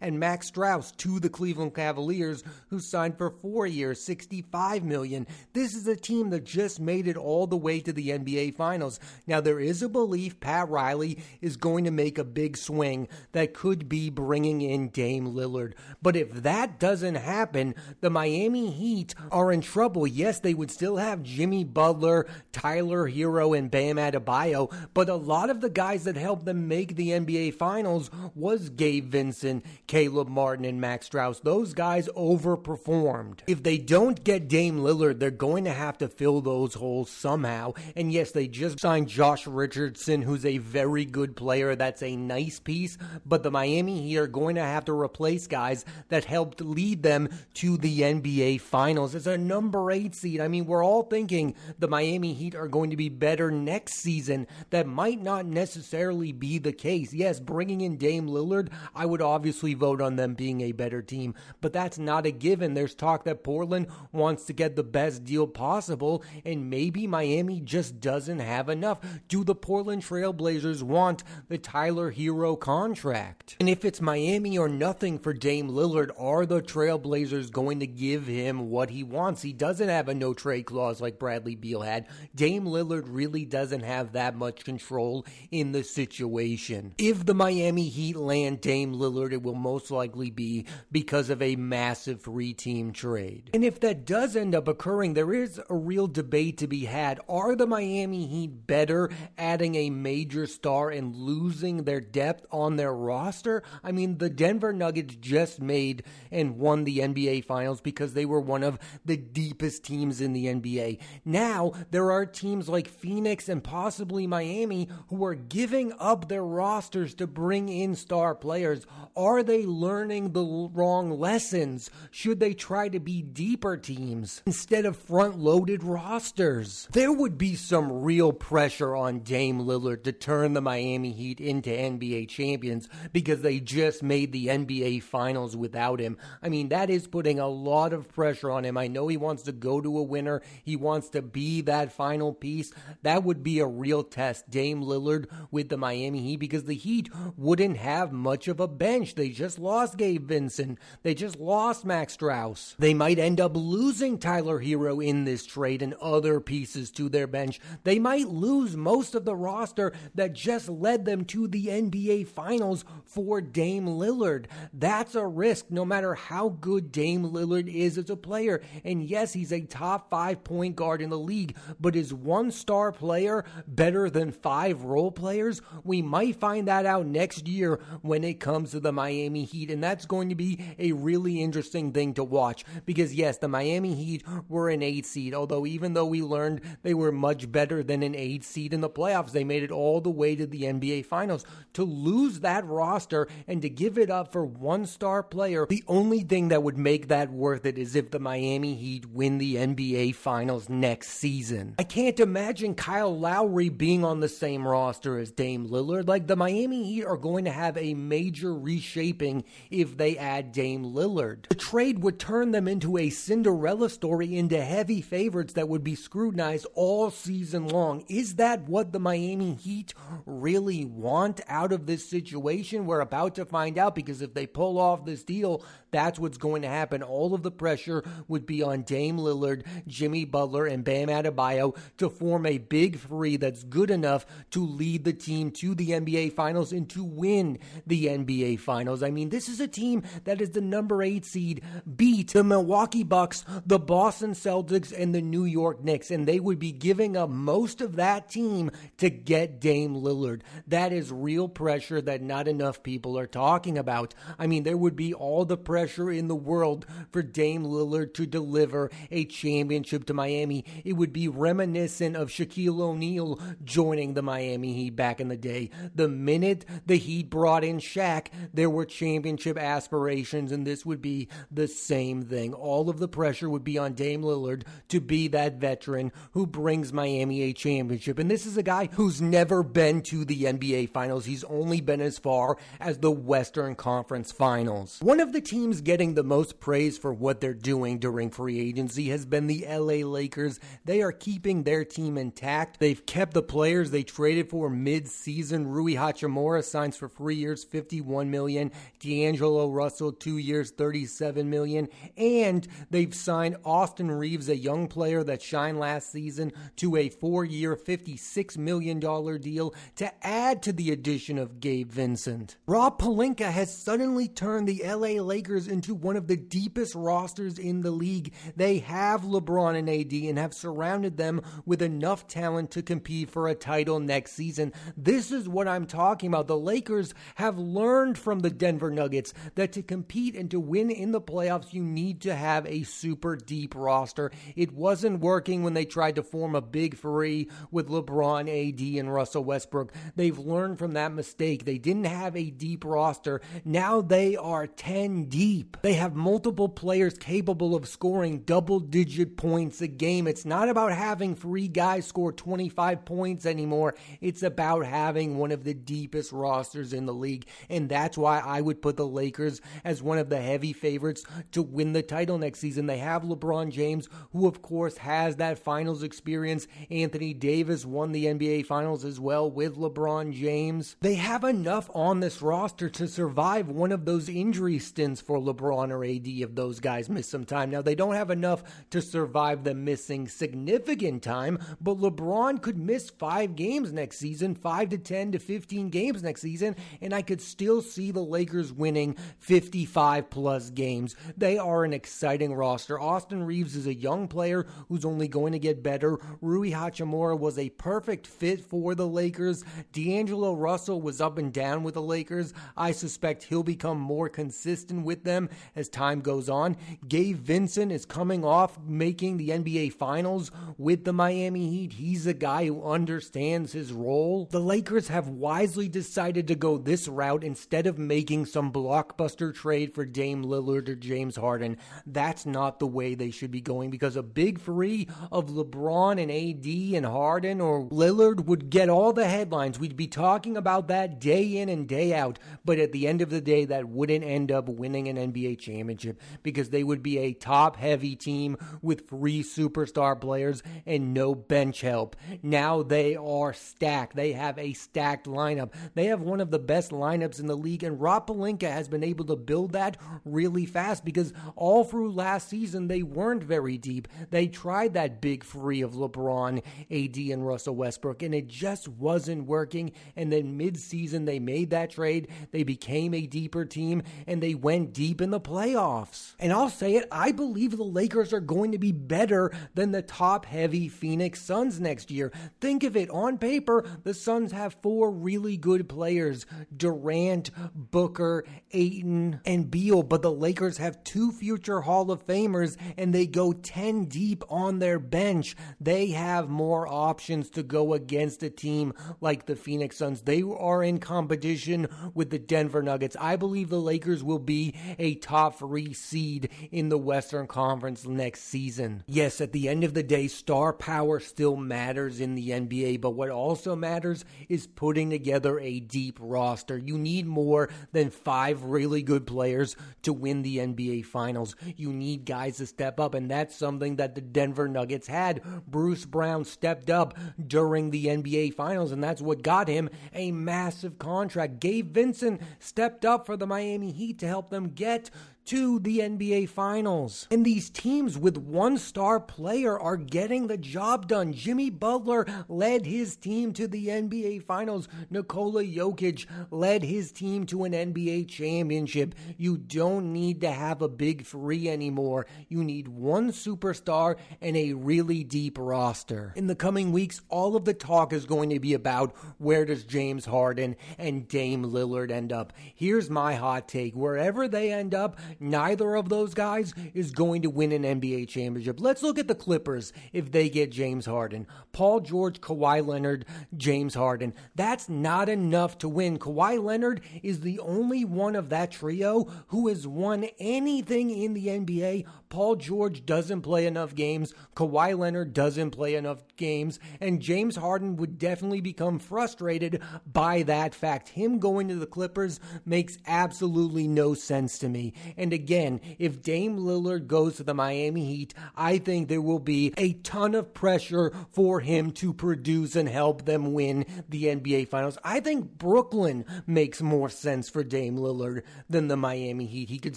and 0.00 0.18
Max 0.18 0.50
Strus 0.50 0.96
to 0.96 1.20
the 1.20 1.28
Cleveland 1.28 1.72
Cavaliers, 1.72 2.42
who 2.70 2.80
signed 2.80 3.16
for 3.16 3.30
four 3.30 3.64
years, 3.64 4.00
65 4.00 4.82
million. 4.82 5.28
This 5.52 5.76
is 5.76 5.86
a 5.86 5.94
team 5.94 6.30
that 6.30 6.42
just 6.42 6.80
made 6.80 7.06
it 7.06 7.16
all 7.16 7.46
the 7.46 7.56
way 7.56 7.78
to 7.78 7.92
the 7.92 8.08
NBA 8.08 8.56
Finals. 8.56 8.98
Now, 9.28 9.40
there 9.40 9.60
is 9.60 9.80
a 9.80 9.88
belief 9.88 10.40
Pat 10.40 10.68
Riley 10.68 11.20
is 11.40 11.56
going 11.56 11.84
to 11.84 11.92
make 11.92 12.18
a 12.18 12.24
big 12.24 12.56
swing 12.56 13.06
that 13.30 13.54
could 13.54 13.88
be 13.88 14.10
bringing 14.10 14.60
in 14.60 14.88
Dame 14.88 15.32
Lillard. 15.32 15.74
But 16.02 16.16
if 16.16 16.32
that 16.32 16.80
doesn't 16.80 17.14
happen, 17.14 17.76
the 18.00 18.10
Miami 18.10 18.72
Heat 18.72 19.14
are 19.30 19.52
in 19.52 19.60
trouble. 19.60 20.04
Yes, 20.04 20.40
they 20.40 20.52
would 20.52 20.72
still 20.72 20.96
have 20.96 21.22
Jimmy 21.22 21.62
Butler, 21.62 22.26
Tyler 22.50 23.06
Herro, 23.26 23.56
and 23.56 23.70
Bam 23.70 23.96
Adebayo, 23.96 24.72
but 24.94 25.08
a 25.08 25.14
lot 25.14 25.50
of 25.50 25.60
the 25.60 25.70
guys 25.70 26.04
that 26.04 26.16
helped 26.16 26.44
them 26.44 26.68
make 26.68 26.96
the 26.96 27.10
NBA 27.10 27.54
Finals 27.54 28.10
was 28.34 28.68
Gabe 28.68 29.10
Vincent, 29.10 29.64
Caleb 29.86 30.28
Martin, 30.28 30.64
and 30.64 30.80
Max 30.80 31.08
Strus. 31.08 31.42
Those 31.42 31.74
guys 31.74 32.08
overperformed. 32.16 33.40
If 33.46 33.62
they 33.62 33.78
don't 33.78 34.22
get 34.24 34.48
Dame 34.48 34.78
Lillard, 34.78 35.18
they're 35.18 35.30
going 35.30 35.64
to 35.64 35.72
have 35.72 35.98
to 35.98 36.08
fill 36.08 36.40
those 36.40 36.74
holes 36.74 37.10
somehow. 37.10 37.74
And 37.94 38.12
yes, 38.12 38.30
they 38.30 38.46
just 38.48 38.80
signed 38.80 39.08
Josh 39.08 39.46
Richardson, 39.46 40.22
who's 40.22 40.44
a 40.44 40.58
very 40.58 41.04
good 41.04 41.36
player. 41.36 41.74
That's 41.74 42.02
a 42.02 42.16
nice 42.16 42.60
piece. 42.60 42.98
But 43.24 43.42
the 43.42 43.50
Miami 43.50 44.02
Heat 44.02 44.18
are 44.18 44.26
going 44.26 44.56
to 44.56 44.62
have 44.62 44.84
to 44.86 44.92
replace 44.92 45.46
guys 45.46 45.84
that 46.08 46.24
helped 46.24 46.60
lead 46.60 47.02
them 47.02 47.28
to 47.54 47.76
the 47.76 48.00
NBA 48.00 48.60
Finals. 48.60 49.14
It's 49.14 49.26
a 49.26 49.38
number 49.38 49.90
eight 49.90 50.14
seed. 50.14 50.40
I 50.40 50.48
mean, 50.48 50.66
we're 50.66 50.84
all 50.84 51.02
thinking 51.02 51.54
the 51.78 51.88
Miami 51.88 52.32
Heat 52.32 52.54
are 52.54 52.68
going 52.68 52.90
to 52.90 52.96
be 52.96 53.08
better 53.18 53.50
next 53.50 53.94
season. 53.94 54.46
That 54.70 54.86
might 54.86 55.20
not 55.20 55.46
necessarily 55.46 56.32
be 56.32 56.58
the 56.58 56.72
case. 56.72 57.12
Yes, 57.12 57.40
bringing 57.40 57.80
in 57.80 57.96
Dame 57.96 58.28
Lillard, 58.28 58.70
I 58.94 59.06
would 59.06 59.22
obviously 59.22 59.74
vote 59.74 60.00
on 60.00 60.16
them 60.16 60.34
being 60.34 60.60
a 60.60 60.72
better 60.72 61.02
team, 61.02 61.34
but 61.60 61.72
that's 61.72 61.98
not 61.98 62.26
a 62.26 62.30
given. 62.30 62.74
There's 62.74 62.94
talk 62.94 63.24
that 63.24 63.44
Portland 63.44 63.88
wants 64.12 64.44
to 64.44 64.52
get 64.52 64.76
the 64.76 64.82
best 64.82 65.24
deal 65.24 65.46
possible, 65.46 66.22
and 66.44 66.70
maybe 66.70 67.06
Miami 67.06 67.60
just 67.60 68.00
doesn't 68.00 68.40
have 68.40 68.68
enough. 68.68 68.98
Do 69.28 69.44
the 69.44 69.54
Portland 69.54 70.02
Trailblazers 70.02 70.82
want 70.82 71.22
the 71.48 71.58
Tyler 71.58 72.12
Herro 72.12 72.58
contract? 72.58 73.56
And 73.60 73.68
if 73.68 73.84
it's 73.84 74.00
Miami 74.00 74.58
or 74.58 74.68
nothing 74.68 75.18
for 75.18 75.32
Dame 75.32 75.70
Lillard, 75.70 76.10
are 76.18 76.46
the 76.46 76.62
Trailblazers 76.62 77.50
going 77.50 77.80
to 77.80 77.86
give 77.86 78.26
him 78.26 78.70
what 78.70 78.90
he 78.90 79.02
wants? 79.02 79.42
He 79.42 79.52
doesn't 79.52 79.88
have 79.88 80.08
a 80.08 80.14
no 80.14 80.34
trade 80.34 80.66
clause 80.66 81.00
like 81.00 81.18
Bradley 81.18 81.54
Beal 81.54 81.82
had. 81.82 82.06
Dame 82.34 82.64
Lillard 82.64 83.05
really 83.08 83.44
doesn't 83.44 83.82
have 83.82 84.12
that 84.12 84.36
much 84.36 84.64
control 84.64 85.26
in 85.50 85.72
the 85.72 85.84
situation. 85.84 86.94
If 86.98 87.24
the 87.26 87.34
Miami 87.34 87.88
Heat 87.88 88.16
land 88.16 88.60
Dame 88.60 88.94
Lillard, 88.94 89.32
it 89.32 89.42
will 89.42 89.54
most 89.54 89.90
likely 89.90 90.30
be 90.30 90.66
because 90.90 91.30
of 91.30 91.42
a 91.42 91.56
massive 91.56 92.22
three 92.22 92.52
team 92.52 92.92
trade. 92.92 93.50
And 93.54 93.64
if 93.64 93.80
that 93.80 94.04
does 94.04 94.36
end 94.36 94.54
up 94.54 94.68
occurring, 94.68 95.14
there 95.14 95.32
is 95.32 95.60
a 95.68 95.74
real 95.74 96.06
debate 96.06 96.58
to 96.58 96.66
be 96.66 96.84
had. 96.84 97.20
Are 97.28 97.54
the 97.54 97.66
Miami 97.66 98.26
Heat 98.26 98.66
better 98.66 99.10
adding 99.38 99.74
a 99.74 99.90
major 99.90 100.46
star 100.46 100.90
and 100.90 101.14
losing 101.14 101.84
their 101.84 102.00
depth 102.00 102.46
on 102.50 102.76
their 102.76 102.94
roster? 102.94 103.62
I 103.82 103.92
mean, 103.92 104.18
the 104.18 104.30
Denver 104.30 104.72
Nuggets 104.72 105.16
just 105.16 105.60
made 105.60 106.02
and 106.30 106.58
won 106.58 106.84
the 106.84 106.98
NBA 106.98 107.44
Finals 107.44 107.80
because 107.80 108.14
they 108.14 108.24
were 108.24 108.40
one 108.40 108.62
of 108.62 108.78
the 109.04 109.16
deepest 109.16 109.84
teams 109.84 110.20
in 110.20 110.32
the 110.32 110.46
NBA. 110.46 110.98
Now, 111.24 111.72
there 111.90 112.10
are 112.10 112.26
teams 112.26 112.68
like 112.68 112.88
Phoenix 112.98 113.48
and 113.48 113.62
possibly 113.62 114.26
Miami 114.26 114.88
who 115.08 115.24
are 115.24 115.34
giving 115.34 115.92
up 115.98 116.28
their 116.28 116.44
rosters 116.44 117.14
to 117.14 117.26
bring 117.26 117.68
in 117.68 117.94
star 117.94 118.34
players. 118.34 118.86
Are 119.16 119.42
they 119.42 119.64
learning 119.64 120.32
the 120.32 120.44
wrong 120.44 121.10
lessons? 121.10 121.90
Should 122.10 122.40
they 122.40 122.54
try 122.54 122.88
to 122.88 123.00
be 123.00 123.22
deeper 123.22 123.76
teams 123.76 124.42
instead 124.46 124.84
of 124.84 124.96
front 124.96 125.38
loaded 125.38 125.82
rosters? 125.82 126.88
There 126.92 127.12
would 127.12 127.38
be 127.38 127.54
some 127.54 127.90
real 127.90 128.32
pressure 128.32 128.94
on 128.94 129.20
Dame 129.20 129.60
Lillard 129.60 130.04
to 130.04 130.12
turn 130.12 130.52
the 130.52 130.60
Miami 130.60 131.12
Heat 131.12 131.40
into 131.40 131.70
NBA 131.70 132.28
champions 132.28 132.88
because 133.12 133.42
they 133.42 133.60
just 133.60 134.02
made 134.02 134.32
the 134.32 134.48
NBA 134.48 135.02
Finals 135.02 135.56
without 135.56 136.00
him. 136.00 136.16
I 136.42 136.48
mean, 136.48 136.68
that 136.68 136.90
is 136.90 137.06
putting 137.06 137.38
a 137.38 137.48
lot 137.48 137.92
of 137.92 138.08
pressure 138.08 138.50
on 138.50 138.64
him. 138.64 138.76
I 138.76 138.88
know 138.88 139.08
he 139.08 139.16
wants 139.16 139.42
to 139.44 139.52
go 139.52 139.80
to 139.80 139.98
a 139.98 140.02
winner, 140.02 140.42
he 140.64 140.76
wants 140.76 141.08
to 141.10 141.22
be 141.22 141.60
that 141.62 141.92
final 141.92 142.32
piece. 142.32 142.72
That 143.02 143.24
would 143.24 143.42
be 143.42 143.58
a 143.60 143.66
real 143.66 144.02
test, 144.02 144.50
Dame 144.50 144.82
Lillard 144.82 145.26
with 145.50 145.68
the 145.68 145.76
Miami 145.76 146.22
Heat, 146.22 146.36
because 146.36 146.64
the 146.64 146.74
Heat 146.74 147.08
wouldn't 147.36 147.76
have 147.76 148.12
much 148.12 148.48
of 148.48 148.60
a 148.60 148.68
bench. 148.68 149.14
They 149.14 149.30
just 149.30 149.58
lost 149.58 149.96
Gabe 149.96 150.26
Vincent, 150.28 150.78
they 151.02 151.14
just 151.14 151.38
lost 151.38 151.84
Max 151.84 152.16
Strus. 152.16 152.74
They 152.78 152.94
might 152.94 153.18
end 153.18 153.40
up 153.40 153.52
losing 153.54 154.18
Tyler 154.18 154.60
Herro 154.60 155.04
in 155.04 155.24
this 155.24 155.46
trade 155.46 155.82
and 155.82 155.94
other 155.94 156.40
pieces 156.40 156.90
to 156.92 157.08
their 157.08 157.26
bench. 157.26 157.60
They 157.84 157.98
might 157.98 158.28
lose 158.28 158.76
most 158.76 159.14
of 159.14 159.24
the 159.24 159.36
roster 159.36 159.92
that 160.14 160.32
just 160.32 160.68
led 160.68 161.04
them 161.04 161.24
to 161.26 161.48
the 161.48 161.66
NBA 161.66 162.28
Finals 162.28 162.84
for 163.04 163.40
Dame 163.40 163.86
Lillard. 163.86 164.46
That's 164.72 165.14
a 165.14 165.26
risk 165.26 165.66
no 165.70 165.84
matter 165.84 166.14
how 166.14 166.50
good 166.50 166.92
Dame 166.92 167.24
Lillard 167.24 167.72
is 167.72 167.98
as 167.98 168.10
a 168.10 168.16
player. 168.16 168.62
And 168.84 169.02
yes, 169.02 169.32
he's 169.32 169.52
a 169.52 169.60
top 169.60 170.10
five 170.10 170.44
point 170.44 170.76
guard 170.76 171.02
in 171.02 171.10
the 171.10 171.18
league, 171.18 171.56
but 171.80 171.96
is 171.96 172.12
one 172.12 172.50
star 172.50 172.75
player 172.92 173.44
better 173.66 174.10
than 174.10 174.30
five 174.32 174.82
role 174.82 175.10
players? 175.10 175.62
We 175.84 176.02
might 176.02 176.36
find 176.36 176.68
that 176.68 176.86
out 176.86 177.06
next 177.06 177.48
year 177.48 177.80
when 178.02 178.24
it 178.24 178.40
comes 178.40 178.70
to 178.70 178.80
the 178.80 178.92
Miami 178.92 179.44
Heat. 179.44 179.70
And 179.70 179.82
that's 179.82 180.06
going 180.06 180.28
to 180.28 180.34
be 180.34 180.60
a 180.78 180.92
really 180.92 181.42
interesting 181.42 181.92
thing 181.92 182.14
to 182.14 182.24
watch 182.24 182.64
because, 182.84 183.14
yes, 183.14 183.38
the 183.38 183.48
Miami 183.48 183.94
Heat 183.94 184.24
were 184.48 184.68
an 184.68 184.82
eight 184.82 185.06
seed, 185.06 185.34
although 185.34 185.66
even 185.66 185.94
though 185.94 186.06
we 186.06 186.22
learned 186.22 186.60
they 186.82 186.94
were 186.94 187.12
much 187.12 187.50
better 187.50 187.82
than 187.82 188.02
an 188.02 188.14
eight 188.14 188.44
seed 188.44 188.72
in 188.72 188.80
the 188.80 188.90
playoffs, 188.90 189.32
they 189.32 189.44
made 189.44 189.62
it 189.62 189.70
all 189.70 190.00
the 190.00 190.10
way 190.10 190.36
to 190.36 190.46
the 190.46 190.62
NBA 190.62 191.06
Finals. 191.06 191.44
To 191.74 191.84
lose 191.84 192.40
that 192.40 192.66
roster 192.66 193.28
and 193.46 193.62
to 193.62 193.68
give 193.68 193.98
it 193.98 194.10
up 194.10 194.32
for 194.32 194.44
one 194.44 194.86
star 194.86 195.22
player, 195.22 195.66
the 195.66 195.84
only 195.88 196.20
thing 196.20 196.48
that 196.48 196.62
would 196.62 196.78
make 196.78 197.08
that 197.08 197.30
worth 197.30 197.66
it 197.66 197.78
is 197.78 197.96
if 197.96 198.10
the 198.10 198.18
Miami 198.18 198.74
Heat 198.74 199.06
win 199.06 199.38
the 199.38 199.56
NBA 199.56 200.14
Finals 200.14 200.68
next 200.68 201.08
season. 201.10 201.74
I 201.78 201.84
can't 201.84 202.18
imagine 202.20 202.65
Kyle 202.74 203.16
Lowry 203.16 203.68
being 203.68 204.04
on 204.04 204.20
the 204.20 204.28
same 204.28 204.66
roster 204.66 205.18
as 205.18 205.30
Dame 205.30 205.68
Lillard. 205.68 206.08
Like 206.08 206.26
the 206.26 206.36
Miami 206.36 206.84
Heat 206.84 207.04
are 207.04 207.16
going 207.16 207.44
to 207.44 207.50
have 207.50 207.76
a 207.76 207.94
major 207.94 208.54
reshaping 208.54 209.44
if 209.70 209.96
they 209.96 210.16
add 210.16 210.52
Dame 210.52 210.84
Lillard. 210.84 211.48
The 211.48 211.54
trade 211.54 212.02
would 212.02 212.18
turn 212.18 212.52
them 212.52 212.66
into 212.66 212.96
a 212.96 213.10
Cinderella 213.10 213.90
story 213.90 214.36
into 214.36 214.62
heavy 214.62 215.00
favorites 215.00 215.52
that 215.54 215.68
would 215.68 215.84
be 215.84 215.94
scrutinized 215.94 216.66
all 216.74 217.10
season 217.10 217.68
long. 217.68 218.04
Is 218.08 218.36
that 218.36 218.68
what 218.68 218.92
the 218.92 218.98
Miami 218.98 219.54
Heat 219.54 219.94
really 220.24 220.84
want 220.84 221.40
out 221.48 221.72
of 221.72 221.86
this 221.86 222.08
situation? 222.08 222.86
We're 222.86 223.00
about 223.00 223.34
to 223.36 223.44
find 223.44 223.78
out 223.78 223.94
because 223.94 224.22
if 224.22 224.34
they 224.34 224.46
pull 224.46 224.78
off 224.78 225.04
this 225.04 225.22
deal, 225.22 225.64
that's 225.96 226.18
what's 226.18 226.36
going 226.36 226.60
to 226.60 226.68
happen. 226.68 227.02
All 227.02 227.32
of 227.32 227.42
the 227.42 227.50
pressure 227.50 228.04
would 228.28 228.44
be 228.44 228.62
on 228.62 228.82
Dame 228.82 229.16
Lillard, 229.16 229.64
Jimmy 229.86 230.26
Butler, 230.26 230.66
and 230.66 230.84
Bam 230.84 231.08
Adebayo 231.08 231.74
to 231.96 232.10
form 232.10 232.44
a 232.44 232.58
big 232.58 233.00
three 233.00 233.38
that's 233.38 233.64
good 233.64 233.90
enough 233.90 234.26
to 234.50 234.64
lead 234.64 235.04
the 235.04 235.14
team 235.14 235.50
to 235.52 235.74
the 235.74 235.90
NBA 235.90 236.34
Finals 236.34 236.70
and 236.70 236.86
to 236.90 237.02
win 237.02 237.58
the 237.86 238.08
NBA 238.08 238.60
Finals. 238.60 239.02
I 239.02 239.10
mean, 239.10 239.30
this 239.30 239.48
is 239.48 239.58
a 239.58 239.66
team 239.66 240.02
that 240.24 240.42
is 240.42 240.50
the 240.50 240.60
number 240.60 241.02
eight 241.02 241.24
seed, 241.24 241.62
beat 241.96 242.34
the 242.34 242.44
Milwaukee 242.44 243.02
Bucks, 243.02 243.46
the 243.64 243.78
Boston 243.78 244.32
Celtics, 244.32 244.92
and 244.92 245.14
the 245.14 245.22
New 245.22 245.44
York 245.44 245.82
Knicks, 245.82 246.10
and 246.10 246.28
they 246.28 246.40
would 246.40 246.58
be 246.58 246.72
giving 246.72 247.16
up 247.16 247.30
most 247.30 247.80
of 247.80 247.96
that 247.96 248.28
team 248.28 248.70
to 248.98 249.08
get 249.08 249.60
Dame 249.60 249.94
Lillard. 249.94 250.42
That 250.66 250.92
is 250.92 251.10
real 251.10 251.48
pressure 251.48 252.02
that 252.02 252.20
not 252.20 252.48
enough 252.48 252.82
people 252.82 253.18
are 253.18 253.26
talking 253.26 253.78
about. 253.78 254.12
I 254.38 254.46
mean, 254.46 254.62
there 254.62 254.76
would 254.76 254.94
be 254.94 255.14
all 255.14 255.46
the 255.46 255.56
pressure 255.56 255.85
in 255.86 256.28
the 256.28 256.34
world 256.34 256.86
for 257.10 257.22
Dame 257.22 257.64
Lillard 257.64 258.14
to 258.14 258.26
deliver 258.26 258.90
a 259.10 259.24
championship 259.24 260.04
to 260.06 260.14
Miami. 260.14 260.64
It 260.84 260.94
would 260.94 261.12
be 261.12 261.28
reminiscent 261.28 262.16
of 262.16 262.28
Shaquille 262.28 262.80
O'Neal 262.80 263.40
joining 263.64 264.14
the 264.14 264.22
Miami 264.22 264.72
Heat 264.72 264.96
back 264.96 265.20
in 265.20 265.28
the 265.28 265.36
day. 265.36 265.70
The 265.94 266.08
minute 266.08 266.64
the 266.86 266.96
Heat 266.96 267.30
brought 267.30 267.64
in 267.64 267.78
Shaq, 267.78 268.28
there 268.52 268.70
were 268.70 268.84
championship 268.84 269.58
aspirations, 269.58 270.52
and 270.52 270.66
this 270.66 270.84
would 270.84 271.00
be 271.00 271.28
the 271.50 271.68
same 271.68 272.22
thing. 272.22 272.52
All 272.54 272.90
of 272.90 272.98
the 272.98 273.08
pressure 273.08 273.48
would 273.48 273.64
be 273.64 273.78
on 273.78 273.94
Dame 273.94 274.22
Lillard 274.22 274.64
to 274.88 275.00
be 275.00 275.28
that 275.28 275.60
veteran 275.60 276.12
who 276.32 276.46
brings 276.46 276.92
Miami 276.92 277.42
a 277.42 277.52
championship. 277.52 278.18
And 278.18 278.30
this 278.30 278.46
is 278.46 278.56
a 278.56 278.62
guy 278.62 278.88
who's 278.92 279.20
never 279.20 279.62
been 279.62 280.02
to 280.02 280.24
the 280.24 280.44
NBA 280.44 280.90
Finals. 280.90 281.24
He's 281.24 281.44
only 281.44 281.80
been 281.80 282.00
as 282.00 282.18
far 282.18 282.56
as 282.80 282.98
the 282.98 283.10
Western 283.10 283.74
Conference 283.74 284.32
Finals. 284.32 284.98
One 285.00 285.20
of 285.20 285.32
the 285.32 285.40
teams 285.40 285.65
getting 285.74 286.14
the 286.14 286.22
most 286.22 286.60
praise 286.60 286.98
for 286.98 287.12
what 287.12 287.40
they're 287.40 287.54
doing 287.54 287.98
during 287.98 288.30
free 288.30 288.60
agency 288.60 289.08
has 289.08 289.24
been 289.24 289.46
the 289.46 289.66
LA 289.68 290.06
Lakers. 290.06 290.60
They 290.84 291.02
are 291.02 291.12
keeping 291.12 291.62
their 291.62 291.84
team 291.84 292.16
intact. 292.18 292.78
They've 292.78 293.04
kept 293.04 293.34
the 293.34 293.42
players 293.42 293.90
they 293.90 294.02
traded 294.02 294.50
for 294.50 294.70
mid-season. 294.70 295.66
Rui 295.66 295.94
Hachimura 295.94 296.62
signs 296.62 296.96
for 296.96 297.08
three 297.08 297.36
years, 297.36 297.64
51 297.64 298.30
million. 298.30 298.70
D'Angelo 299.00 299.68
Russell, 299.68 300.12
two 300.12 300.38
years, 300.38 300.70
37 300.70 301.48
million. 301.48 301.88
And 302.16 302.66
they've 302.90 303.14
signed 303.14 303.56
Austin 303.64 304.10
Reaves, 304.10 304.48
a 304.48 304.56
young 304.56 304.88
player 304.88 305.24
that 305.24 305.42
shined 305.42 305.78
last 305.78 306.10
season, 306.12 306.52
to 306.76 306.96
a 306.96 307.08
four-year, 307.08 307.76
56 307.76 308.58
million 308.58 309.00
dollar 309.00 309.38
deal 309.38 309.74
to 309.96 310.12
add 310.26 310.62
to 310.62 310.72
the 310.72 310.90
addition 310.90 311.38
of 311.38 311.60
Gabe 311.60 311.90
Vincent. 311.90 312.56
Rob 312.66 312.98
Pelinka 313.00 313.50
has 313.50 313.74
suddenly 313.74 314.28
turned 314.28 314.68
the 314.68 314.82
LA 314.84 315.22
Lakers 315.22 315.55
into 315.56 315.94
one 315.94 316.16
of 316.16 316.26
the 316.26 316.36
deepest 316.36 316.94
rosters 316.94 317.58
in 317.58 317.80
the 317.80 317.90
league. 317.90 318.34
They 318.54 318.80
have 318.80 319.22
LeBron 319.22 319.78
and 319.78 319.88
AD 319.88 320.12
and 320.12 320.38
have 320.38 320.52
surrounded 320.52 321.16
them 321.16 321.40
with 321.64 321.80
enough 321.80 322.28
talent 322.28 322.70
to 322.72 322.82
compete 322.82 323.30
for 323.30 323.48
a 323.48 323.54
title 323.54 323.98
next 323.98 324.32
season. 324.32 324.74
This 324.94 325.32
is 325.32 325.48
what 325.48 325.66
I'm 325.66 325.86
talking 325.86 326.28
about. 326.28 326.46
The 326.46 326.58
Lakers 326.58 327.14
have 327.36 327.58
learned 327.58 328.18
from 328.18 328.40
the 328.40 328.50
Denver 328.50 328.90
Nuggets 328.90 329.32
that 329.54 329.72
to 329.72 329.82
compete 329.82 330.36
and 330.36 330.50
to 330.50 330.60
win 330.60 330.90
in 330.90 331.12
the 331.12 331.20
playoffs, 331.20 331.72
you 331.72 331.82
need 331.82 332.20
to 332.22 332.34
have 332.34 332.66
a 332.66 332.82
super 332.82 333.36
deep 333.36 333.74
roster. 333.74 334.30
It 334.54 334.72
wasn't 334.72 335.20
working 335.20 335.62
when 335.62 335.74
they 335.74 335.86
tried 335.86 336.16
to 336.16 336.22
form 336.22 336.54
a 336.54 336.60
big 336.60 336.98
three 336.98 337.48
with 337.70 337.88
LeBron, 337.88 338.42
AD, 338.42 338.98
and 338.98 339.12
Russell 339.12 339.44
Westbrook. 339.44 339.92
They've 340.16 340.38
learned 340.38 340.78
from 340.78 340.92
that 340.92 341.12
mistake. 341.12 341.64
They 341.64 341.78
didn't 341.78 342.04
have 342.04 342.36
a 342.36 342.50
deep 342.50 342.84
roster. 342.84 343.40
Now 343.64 344.00
they 344.00 344.36
are 344.36 344.66
10 344.66 345.24
deep 345.24 345.45
deep. 345.46 345.76
They 345.80 345.92
have 345.92 346.16
multiple 346.16 346.68
players 346.68 347.16
capable 347.16 347.76
of 347.76 347.86
scoring 347.86 348.40
double 348.40 348.80
digit 348.80 349.36
points 349.36 349.80
a 349.80 349.86
game. 349.86 350.26
It's 350.26 350.44
not 350.44 350.68
about 350.68 350.90
having 350.90 351.36
three 351.36 351.68
guys 351.68 352.04
score 352.04 352.32
25 352.32 353.04
points 353.04 353.46
anymore. 353.46 353.94
It's 354.20 354.42
about 354.42 354.84
having 354.86 355.38
one 355.38 355.52
of 355.52 355.62
the 355.62 355.72
deepest 355.72 356.32
rosters 356.32 356.92
in 356.92 357.06
the 357.06 357.14
league. 357.14 357.46
And 357.70 357.88
that's 357.88 358.18
why 358.18 358.40
I 358.40 358.60
would 358.60 358.82
put 358.82 358.96
the 358.96 359.06
Lakers 359.06 359.60
as 359.84 360.02
one 360.02 360.18
of 360.18 360.30
the 360.30 360.40
heavy 360.40 360.72
favorites 360.72 361.22
to 361.52 361.62
win 361.62 361.92
the 361.92 362.02
title 362.02 362.38
next 362.38 362.58
season. 362.58 362.86
They 362.86 362.98
have 362.98 363.22
LeBron 363.22 363.70
James, 363.70 364.08
who 364.32 364.48
of 364.48 364.62
course 364.62 364.96
has 364.96 365.36
that 365.36 365.60
finals 365.60 366.02
experience. 366.02 366.66
Anthony 366.90 367.32
Davis 367.34 367.86
won 367.86 368.10
the 368.10 368.24
NBA 368.24 368.66
finals 368.66 369.04
as 369.04 369.20
well 369.20 369.48
with 369.48 369.76
LeBron 369.76 370.32
James. 370.32 370.96
They 371.02 371.14
have 371.14 371.44
enough 371.44 371.88
on 371.94 372.18
this 372.18 372.42
roster 372.42 372.88
to 372.90 373.06
survive 373.06 373.68
one 373.68 373.92
of 373.92 374.06
those 374.06 374.28
injury 374.28 374.80
stints 374.80 375.20
for 375.20 375.35
LeBron 375.38 375.90
or 375.90 376.04
AD 376.04 376.26
if 376.26 376.54
those 376.54 376.80
guys 376.80 377.08
miss 377.08 377.28
some 377.28 377.44
time. 377.44 377.70
Now, 377.70 377.82
they 377.82 377.94
don't 377.94 378.14
have 378.14 378.30
enough 378.30 378.62
to 378.90 379.02
survive 379.02 379.64
them 379.64 379.84
missing 379.84 380.28
significant 380.28 381.22
time, 381.22 381.58
but 381.80 381.98
LeBron 381.98 382.60
could 382.62 382.78
miss 382.78 383.10
five 383.10 383.56
games 383.56 383.92
next 383.92 384.18
season, 384.18 384.54
five 384.54 384.88
to 384.90 384.98
10 384.98 385.32
to 385.32 385.38
15 385.38 385.88
games 385.90 386.22
next 386.22 386.42
season, 386.42 386.76
and 387.00 387.14
I 387.14 387.22
could 387.22 387.40
still 387.40 387.82
see 387.82 388.10
the 388.10 388.22
Lakers 388.22 388.72
winning 388.72 389.16
55 389.38 390.30
plus 390.30 390.70
games. 390.70 391.16
They 391.36 391.58
are 391.58 391.84
an 391.84 391.92
exciting 391.92 392.54
roster. 392.54 393.00
Austin 393.00 393.44
Reaves 393.44 393.76
is 393.76 393.86
a 393.86 393.94
young 393.94 394.28
player 394.28 394.66
who's 394.88 395.04
only 395.04 395.28
going 395.28 395.52
to 395.52 395.58
get 395.58 395.82
better. 395.82 396.18
Rui 396.40 396.70
Hachimura 396.70 397.38
was 397.38 397.58
a 397.58 397.70
perfect 397.70 398.26
fit 398.26 398.60
for 398.60 398.94
the 398.94 399.06
Lakers. 399.06 399.64
D'Angelo 399.92 400.54
Russell 400.54 401.00
was 401.00 401.20
up 401.20 401.38
and 401.38 401.52
down 401.52 401.82
with 401.82 401.94
the 401.94 402.02
Lakers. 402.02 402.52
I 402.76 402.92
suspect 402.92 403.44
he'll 403.44 403.62
become 403.62 403.98
more 403.98 404.28
consistent 404.28 405.04
with 405.04 405.24
them 405.26 405.50
as 405.74 405.90
time 405.90 406.22
goes 406.22 406.48
on. 406.48 406.78
Gabe 407.06 407.36
Vincent 407.36 407.92
is 407.92 408.06
coming 408.06 408.46
off 408.46 408.78
making 408.80 409.36
the 409.36 409.50
NBA 409.50 409.92
Finals 409.92 410.50
with 410.78 411.04
the 411.04 411.12
Miami 411.12 411.68
Heat. 411.68 411.92
He's 411.92 412.26
a 412.26 412.32
guy 412.32 412.64
who 412.64 412.82
understands 412.82 413.72
his 413.72 413.92
role. 413.92 414.48
The 414.50 414.58
Lakers 414.58 415.08
have 415.08 415.28
wisely 415.28 415.88
decided 415.88 416.48
to 416.48 416.54
go 416.54 416.78
this 416.78 417.08
route 417.08 417.44
instead 417.44 417.86
of 417.86 417.98
making 417.98 418.46
some 418.46 418.72
blockbuster 418.72 419.54
trade 419.54 419.94
for 419.94 420.06
Dame 420.06 420.44
Lillard 420.44 420.88
or 420.88 420.94
James 420.94 421.36
Harden. 421.36 421.76
That's 422.06 422.46
not 422.46 422.78
the 422.78 422.86
way 422.86 423.14
they 423.14 423.30
should 423.30 423.50
be 423.50 423.60
going 423.60 423.90
because 423.90 424.16
a 424.16 424.22
big 424.22 424.60
three 424.60 425.08
of 425.30 425.50
LeBron 425.50 426.22
and 426.22 426.30
AD 426.30 426.96
and 426.96 427.06
Harden 427.06 427.60
or 427.60 427.84
Lillard 427.84 428.46
would 428.46 428.70
get 428.70 428.88
all 428.88 429.12
the 429.12 429.28
headlines. 429.28 429.78
We'd 429.78 429.96
be 429.96 430.06
talking 430.06 430.56
about 430.56 430.88
that 430.88 431.20
day 431.20 431.58
in 431.58 431.68
and 431.68 431.88
day 431.88 432.14
out. 432.14 432.38
But 432.64 432.78
at 432.78 432.92
the 432.92 433.06
end 433.06 433.22
of 433.22 433.30
the 433.30 433.40
day, 433.40 433.64
that 433.66 433.88
wouldn't 433.88 434.24
end 434.24 434.52
up 434.52 434.68
winning 434.68 435.08
an 435.08 435.15
NBA 435.16 435.58
championship 435.58 436.20
because 436.42 436.70
they 436.70 436.84
would 436.84 437.02
be 437.02 437.18
a 437.18 437.32
top 437.32 437.76
heavy 437.76 438.16
team 438.16 438.56
with 438.82 439.08
three 439.08 439.42
superstar 439.42 440.20
players 440.20 440.62
and 440.86 441.14
no 441.14 441.34
bench 441.34 441.80
help. 441.80 442.16
Now 442.42 442.82
they 442.82 443.16
are 443.16 443.52
stacked. 443.52 444.16
They 444.16 444.32
have 444.32 444.58
a 444.58 444.72
stacked 444.72 445.26
lineup. 445.26 445.72
They 445.94 446.06
have 446.06 446.20
one 446.20 446.40
of 446.40 446.50
the 446.50 446.58
best 446.58 446.90
lineups 446.90 447.40
in 447.40 447.46
the 447.46 447.56
league, 447.56 447.82
and 447.82 448.00
Rob 448.00 448.26
Pelinka 448.26 448.70
has 448.70 448.88
been 448.88 449.04
able 449.04 449.24
to 449.26 449.36
build 449.36 449.72
that 449.72 449.96
really 450.24 450.66
fast 450.66 451.04
because 451.04 451.32
all 451.54 451.84
through 451.84 452.12
last 452.12 452.48
season 452.48 452.88
they 452.88 453.02
weren't 453.02 453.42
very 453.42 453.78
deep. 453.78 454.08
They 454.30 454.48
tried 454.48 454.94
that 454.94 455.20
big 455.20 455.44
three 455.44 455.82
of 455.82 455.92
LeBron, 455.92 456.62
AD, 456.90 457.16
and 457.32 457.46
Russell 457.46 457.76
Westbrook, 457.76 458.22
and 458.22 458.34
it 458.34 458.48
just 458.48 458.88
wasn't 458.88 459.46
working. 459.46 459.92
And 460.16 460.32
then 460.32 460.56
mid-season 460.56 461.24
they 461.24 461.38
made 461.38 461.70
that 461.70 461.90
trade. 461.90 462.28
They 462.50 462.62
became 462.62 463.14
a 463.14 463.26
deeper 463.26 463.64
team, 463.64 464.02
and 464.26 464.42
they 464.42 464.54
went 464.54 464.92
deep 464.92 465.05
in 465.14 465.30
the 465.30 465.40
playoffs. 465.40 466.34
And 466.38 466.52
I'll 466.52 466.70
say 466.70 466.94
it, 466.96 467.08
I 467.10 467.32
believe 467.32 467.76
the 467.76 467.84
Lakers 467.84 468.32
are 468.32 468.40
going 468.40 468.72
to 468.72 468.78
be 468.78 468.92
better 468.92 469.52
than 469.74 469.92
the 469.92 470.02
top-heavy 470.02 470.88
Phoenix 470.88 471.40
Suns 471.40 471.80
next 471.80 472.10
year. 472.10 472.32
Think 472.60 472.82
of 472.84 472.96
it 472.96 473.10
on 473.10 473.38
paper, 473.38 473.84
the 474.04 474.14
Suns 474.14 474.52
have 474.52 474.76
four 474.82 475.10
really 475.10 475.56
good 475.56 475.88
players: 475.88 476.46
Durant, 476.76 477.50
Booker, 477.74 478.44
Ayton, 478.72 479.40
and 479.44 479.70
Beal. 479.70 480.02
But 480.02 480.22
the 480.22 480.32
Lakers 480.32 480.78
have 480.78 481.04
two 481.04 481.32
future 481.32 481.82
Hall 481.82 482.10
of 482.10 482.26
Famers, 482.26 482.76
and 482.96 483.14
they 483.14 483.26
go 483.26 483.52
10 483.52 484.06
deep 484.06 484.42
on 484.48 484.78
their 484.78 484.98
bench. 484.98 485.56
They 485.80 486.08
have 486.08 486.48
more 486.48 486.86
options 486.88 487.50
to 487.50 487.62
go 487.62 487.94
against 487.94 488.42
a 488.42 488.50
team 488.50 488.92
like 489.20 489.46
the 489.46 489.56
Phoenix 489.56 489.96
Suns. 489.96 490.22
They 490.22 490.42
are 490.42 490.82
in 490.82 490.98
competition 490.98 491.88
with 492.14 492.30
the 492.30 492.38
Denver 492.38 492.82
Nuggets. 492.82 493.16
I 493.20 493.36
believe 493.36 493.68
the 493.68 493.80
Lakers 493.80 494.22
will 494.24 494.38
be 494.38 494.74
a 494.98 495.14
top 495.16 495.58
three 495.58 495.92
seed 495.92 496.48
in 496.70 496.88
the 496.88 496.98
Western 496.98 497.46
Conference 497.46 498.06
next 498.06 498.44
season. 498.44 499.02
Yes, 499.06 499.40
at 499.40 499.52
the 499.52 499.68
end 499.68 499.84
of 499.84 499.94
the 499.94 500.02
day, 500.02 500.28
star 500.28 500.72
power 500.72 501.20
still 501.20 501.56
matters 501.56 502.20
in 502.20 502.34
the 502.34 502.50
NBA, 502.50 503.00
but 503.00 503.10
what 503.10 503.30
also 503.30 503.76
matters 503.76 504.24
is 504.48 504.66
putting 504.66 505.10
together 505.10 505.58
a 505.58 505.80
deep 505.80 506.18
roster. 506.20 506.78
You 506.78 506.98
need 506.98 507.26
more 507.26 507.68
than 507.92 508.10
five 508.10 508.64
really 508.64 509.02
good 509.02 509.26
players 509.26 509.76
to 510.02 510.12
win 510.12 510.42
the 510.42 510.58
NBA 510.58 511.04
Finals. 511.06 511.56
You 511.76 511.92
need 511.92 512.24
guys 512.24 512.58
to 512.58 512.66
step 512.66 513.00
up, 513.00 513.14
and 513.14 513.30
that's 513.30 513.54
something 513.54 513.96
that 513.96 514.14
the 514.14 514.20
Denver 514.20 514.68
Nuggets 514.68 515.06
had. 515.06 515.42
Bruce 515.66 516.04
Brown 516.04 516.44
stepped 516.44 516.90
up 516.90 517.18
during 517.44 517.90
the 517.90 518.06
NBA 518.06 518.54
Finals, 518.54 518.92
and 518.92 519.02
that's 519.02 519.20
what 519.20 519.42
got 519.42 519.68
him 519.68 519.90
a 520.14 520.32
massive 520.32 520.98
contract. 520.98 521.60
Gabe 521.60 521.92
Vincent 521.92 522.40
stepped 522.58 523.04
up 523.04 523.26
for 523.26 523.36
the 523.36 523.46
Miami 523.46 523.92
Heat 523.92 524.18
to 524.20 524.26
help 524.26 524.50
them 524.50 524.70
get 524.70 524.85
get 524.86 525.10
to 525.46 525.78
the 525.78 526.00
NBA 526.00 526.48
Finals. 526.48 527.26
And 527.30 527.44
these 527.44 527.70
teams 527.70 528.18
with 528.18 528.36
one 528.36 528.78
star 528.78 529.20
player 529.20 529.78
are 529.78 529.96
getting 529.96 530.46
the 530.46 530.56
job 530.56 531.08
done. 531.08 531.32
Jimmy 531.32 531.70
Butler 531.70 532.26
led 532.48 532.84
his 532.84 533.16
team 533.16 533.52
to 533.54 533.68
the 533.68 533.88
NBA 533.88 534.44
Finals. 534.44 534.88
Nikola 535.08 535.62
Jokic 535.62 536.26
led 536.50 536.82
his 536.82 537.12
team 537.12 537.46
to 537.46 537.64
an 537.64 537.72
NBA 537.72 538.28
championship. 538.28 539.14
You 539.36 539.56
don't 539.56 540.12
need 540.12 540.40
to 540.40 540.50
have 540.50 540.82
a 540.82 540.88
big 540.88 541.24
three 541.24 541.68
anymore. 541.68 542.26
You 542.48 542.64
need 542.64 542.88
one 542.88 543.30
superstar 543.30 544.16
and 544.40 544.56
a 544.56 544.72
really 544.72 545.22
deep 545.22 545.58
roster. 545.58 546.32
In 546.36 546.48
the 546.48 546.54
coming 546.54 546.92
weeks, 546.92 547.20
all 547.28 547.56
of 547.56 547.64
the 547.64 547.74
talk 547.74 548.12
is 548.12 548.26
going 548.26 548.50
to 548.50 548.60
be 548.60 548.74
about 548.74 549.14
where 549.38 549.64
does 549.64 549.84
James 549.84 550.24
Harden 550.24 550.76
and 550.98 551.28
Dame 551.28 551.64
Lillard 551.64 552.10
end 552.10 552.32
up. 552.32 552.52
Here's 552.74 553.08
my 553.08 553.34
hot 553.34 553.68
take. 553.68 553.94
Wherever 553.94 554.48
they 554.48 554.72
end 554.72 554.94
up, 554.94 555.18
neither 555.40 555.94
of 555.94 556.08
those 556.08 556.34
guys 556.34 556.74
is 556.94 557.10
going 557.10 557.42
to 557.42 557.50
win 557.50 557.72
an 557.72 557.82
NBA 557.82 558.28
championship. 558.28 558.80
Let's 558.80 559.02
look 559.02 559.18
at 559.18 559.28
the 559.28 559.34
Clippers 559.34 559.92
if 560.12 560.32
they 560.32 560.48
get 560.48 560.70
James 560.70 561.06
Harden. 561.06 561.46
Paul 561.72 562.00
George, 562.00 562.40
Kawhi 562.40 562.86
Leonard, 562.86 563.26
James 563.56 563.94
Harden. 563.94 564.34
That's 564.54 564.88
not 564.88 565.28
enough 565.28 565.78
to 565.78 565.88
win. 565.88 566.18
Kawhi 566.18 566.62
Leonard 566.62 567.00
is 567.22 567.40
the 567.40 567.58
only 567.60 568.04
one 568.04 568.36
of 568.36 568.48
that 568.50 568.70
trio 568.70 569.30
who 569.48 569.68
has 569.68 569.86
won 569.86 570.26
anything 570.38 571.10
in 571.10 571.34
the 571.34 571.48
NBA. 571.48 572.06
Paul 572.28 572.56
George 572.56 573.06
doesn't 573.06 573.42
play 573.42 573.66
enough 573.66 573.94
games. 573.94 574.34
Kawhi 574.56 574.98
Leonard 574.98 575.32
doesn't 575.32 575.70
play 575.70 575.94
enough 575.94 576.24
games. 576.36 576.78
And 577.00 577.20
James 577.20 577.56
Harden 577.56 577.96
would 577.96 578.18
definitely 578.18 578.60
become 578.60 578.98
frustrated 578.98 579.82
by 580.10 580.42
that 580.42 580.74
fact. 580.74 581.10
Him 581.10 581.38
going 581.38 581.68
to 581.68 581.76
the 581.76 581.86
Clippers 581.86 582.40
makes 582.64 582.98
absolutely 583.06 583.86
no 583.86 584.14
sense 584.14 584.58
to 584.58 584.68
me. 584.68 584.94
And 585.16 585.25
again, 585.32 585.80
if 585.98 586.22
Dame 586.22 586.58
Lillard 586.58 587.06
goes 587.06 587.36
to 587.36 587.42
the 587.42 587.54
Miami 587.54 588.04
Heat, 588.04 588.34
I 588.56 588.78
think 588.78 589.08
there 589.08 589.22
will 589.22 589.38
be 589.38 589.72
a 589.76 589.94
ton 589.94 590.34
of 590.34 590.54
pressure 590.54 591.12
for 591.32 591.60
him 591.60 591.90
to 591.92 592.12
produce 592.12 592.76
and 592.76 592.88
help 592.88 593.24
them 593.24 593.52
win 593.52 593.86
the 594.08 594.24
NBA 594.24 594.68
Finals. 594.68 594.98
I 595.04 595.20
think 595.20 595.58
Brooklyn 595.58 596.24
makes 596.46 596.82
more 596.82 597.08
sense 597.08 597.48
for 597.48 597.64
Dame 597.64 597.96
Lillard 597.96 598.42
than 598.68 598.88
the 598.88 598.96
Miami 598.96 599.46
Heat. 599.46 599.68
He 599.68 599.78
could 599.78 599.96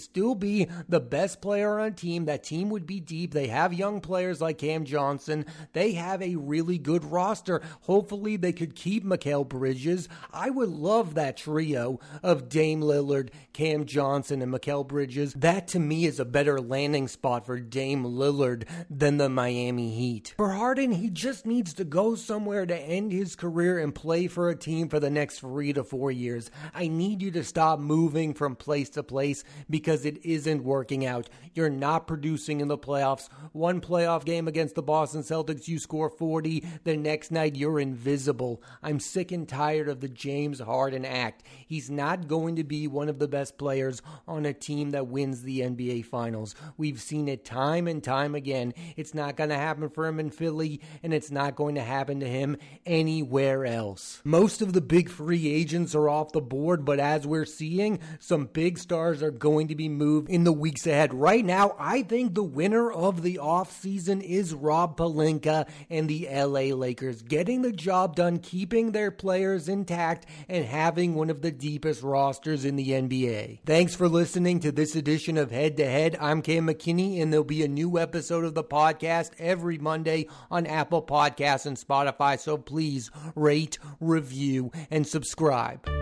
still 0.00 0.34
be 0.34 0.68
the 0.88 1.00
best 1.00 1.40
player 1.40 1.78
on 1.78 1.86
a 1.88 1.90
team. 1.90 2.24
That 2.24 2.44
team 2.44 2.70
would 2.70 2.86
be 2.86 3.00
deep. 3.00 3.32
They 3.32 3.48
have 3.48 3.72
young 3.72 4.00
players 4.00 4.40
like 4.40 4.58
Cam 4.58 4.84
Johnson. 4.84 5.46
They 5.72 5.92
have 5.92 6.22
a 6.22 6.36
really 6.36 6.78
good 6.78 7.04
roster. 7.04 7.60
Hopefully, 7.82 8.36
they 8.36 8.52
could 8.52 8.74
keep 8.74 9.04
Mikal 9.04 9.48
Bridges. 9.48 10.08
I 10.32 10.50
would 10.50 10.68
love 10.68 11.14
that 11.14 11.36
trio 11.36 12.00
of 12.22 12.48
Dame 12.48 12.80
Lillard, 12.80 13.30
Cam 13.52 13.84
Johnson, 13.84 14.42
and 14.42 14.52
Mikal 14.52 14.86
Bridges. 14.86 15.19
That 15.20 15.68
to 15.68 15.78
me 15.78 16.06
is 16.06 16.18
a 16.18 16.24
better 16.24 16.60
landing 16.60 17.06
spot 17.06 17.44
for 17.44 17.60
Dame 17.60 18.04
Lillard 18.04 18.66
than 18.88 19.18
the 19.18 19.28
Miami 19.28 19.90
Heat. 19.94 20.34
For 20.36 20.52
Harden, 20.52 20.92
he 20.92 21.10
just 21.10 21.44
needs 21.44 21.74
to 21.74 21.84
go 21.84 22.14
somewhere 22.14 22.64
to 22.64 22.76
end 22.76 23.12
his 23.12 23.36
career 23.36 23.78
and 23.78 23.94
play 23.94 24.26
for 24.26 24.48
a 24.48 24.56
team 24.56 24.88
for 24.88 24.98
the 24.98 25.10
next 25.10 25.40
three 25.40 25.72
to 25.74 25.84
four 25.84 26.10
years. 26.10 26.50
I 26.74 26.88
need 26.88 27.20
you 27.20 27.30
to 27.32 27.44
stop 27.44 27.78
moving 27.78 28.32
from 28.34 28.56
place 28.56 28.88
to 28.90 29.02
place 29.02 29.44
because 29.68 30.04
it 30.04 30.24
isn't 30.24 30.64
working 30.64 31.04
out. 31.04 31.28
You're 31.54 31.68
not 31.68 32.06
producing 32.06 32.60
in 32.60 32.68
the 32.68 32.78
playoffs. 32.78 33.28
One 33.52 33.80
playoff 33.80 34.24
game 34.24 34.48
against 34.48 34.74
the 34.74 34.82
Boston 34.82 35.22
Celtics, 35.22 35.68
you 35.68 35.78
score 35.78 36.08
40. 36.08 36.64
The 36.84 36.96
next 36.96 37.30
night, 37.30 37.56
you're 37.56 37.80
invisible. 37.80 38.62
I'm 38.82 39.00
sick 39.00 39.32
and 39.32 39.48
tired 39.48 39.88
of 39.88 40.00
the 40.00 40.08
James 40.08 40.60
Harden 40.60 41.04
act. 41.04 41.42
He's 41.66 41.90
not 41.90 42.28
going 42.28 42.56
to 42.56 42.64
be 42.64 42.86
one 42.86 43.08
of 43.08 43.18
the 43.18 43.28
best 43.28 43.58
players 43.58 44.00
on 44.26 44.46
a 44.46 44.54
team 44.54 44.90
that 44.90 44.99
that 45.00 45.06
wins 45.06 45.40
the 45.40 45.60
NBA 45.60 46.04
Finals. 46.04 46.54
We've 46.76 47.00
seen 47.00 47.26
it 47.26 47.42
time 47.42 47.88
and 47.88 48.04
time 48.04 48.34
again. 48.34 48.74
It's 48.98 49.14
not 49.14 49.34
going 49.34 49.48
to 49.48 49.56
happen 49.56 49.88
for 49.88 50.06
him 50.06 50.20
in 50.20 50.28
Philly, 50.28 50.82
and 51.02 51.14
it's 51.14 51.30
not 51.30 51.56
going 51.56 51.76
to 51.76 51.80
happen 51.80 52.20
to 52.20 52.28
him 52.28 52.58
anywhere 52.84 53.64
else. 53.64 54.20
Most 54.24 54.60
of 54.60 54.74
the 54.74 54.82
big 54.82 55.08
free 55.08 55.48
agents 55.48 55.94
are 55.94 56.10
off 56.10 56.32
the 56.32 56.42
board, 56.42 56.84
but 56.84 57.00
as 57.00 57.26
we're 57.26 57.46
seeing, 57.46 57.98
some 58.18 58.44
big 58.44 58.76
stars 58.76 59.22
are 59.22 59.30
going 59.30 59.68
to 59.68 59.74
be 59.74 59.88
moved 59.88 60.28
in 60.28 60.44
the 60.44 60.52
weeks 60.52 60.86
ahead. 60.86 61.14
Right 61.14 61.46
now, 61.46 61.74
I 61.78 62.02
think 62.02 62.34
the 62.34 62.42
winner 62.42 62.92
of 62.92 63.22
the 63.22 63.38
offseason 63.42 64.22
is 64.22 64.52
Rob 64.52 64.98
Pelinka 64.98 65.66
and 65.88 66.10
the 66.10 66.28
LA 66.30 66.76
Lakers, 66.76 67.22
getting 67.22 67.62
the 67.62 67.72
job 67.72 68.16
done, 68.16 68.38
keeping 68.38 68.92
their 68.92 69.10
players 69.10 69.66
intact, 69.66 70.26
and 70.46 70.66
having 70.66 71.14
one 71.14 71.30
of 71.30 71.40
the 71.40 71.50
deepest 71.50 72.02
rosters 72.02 72.66
in 72.66 72.76
the 72.76 72.90
NBA. 72.90 73.60
Thanks 73.64 73.94
for 73.94 74.06
listening 74.06 74.60
to 74.60 74.72
this 74.90 74.96
edition 74.96 75.36
of 75.36 75.52
Head 75.52 75.76
to 75.76 75.84
Head. 75.84 76.16
I'm 76.20 76.42
Cam 76.42 76.66
McKinney, 76.66 77.22
and 77.22 77.32
there'll 77.32 77.44
be 77.44 77.62
a 77.62 77.68
new 77.68 77.96
episode 77.96 78.44
of 78.44 78.54
the 78.54 78.64
podcast 78.64 79.30
every 79.38 79.78
Monday 79.78 80.26
on 80.50 80.66
Apple 80.66 81.00
Podcasts 81.00 81.64
and 81.64 81.76
Spotify. 81.76 82.40
So 82.40 82.58
please 82.58 83.08
rate, 83.36 83.78
review, 84.00 84.72
and 84.90 85.06
subscribe. 85.06 85.99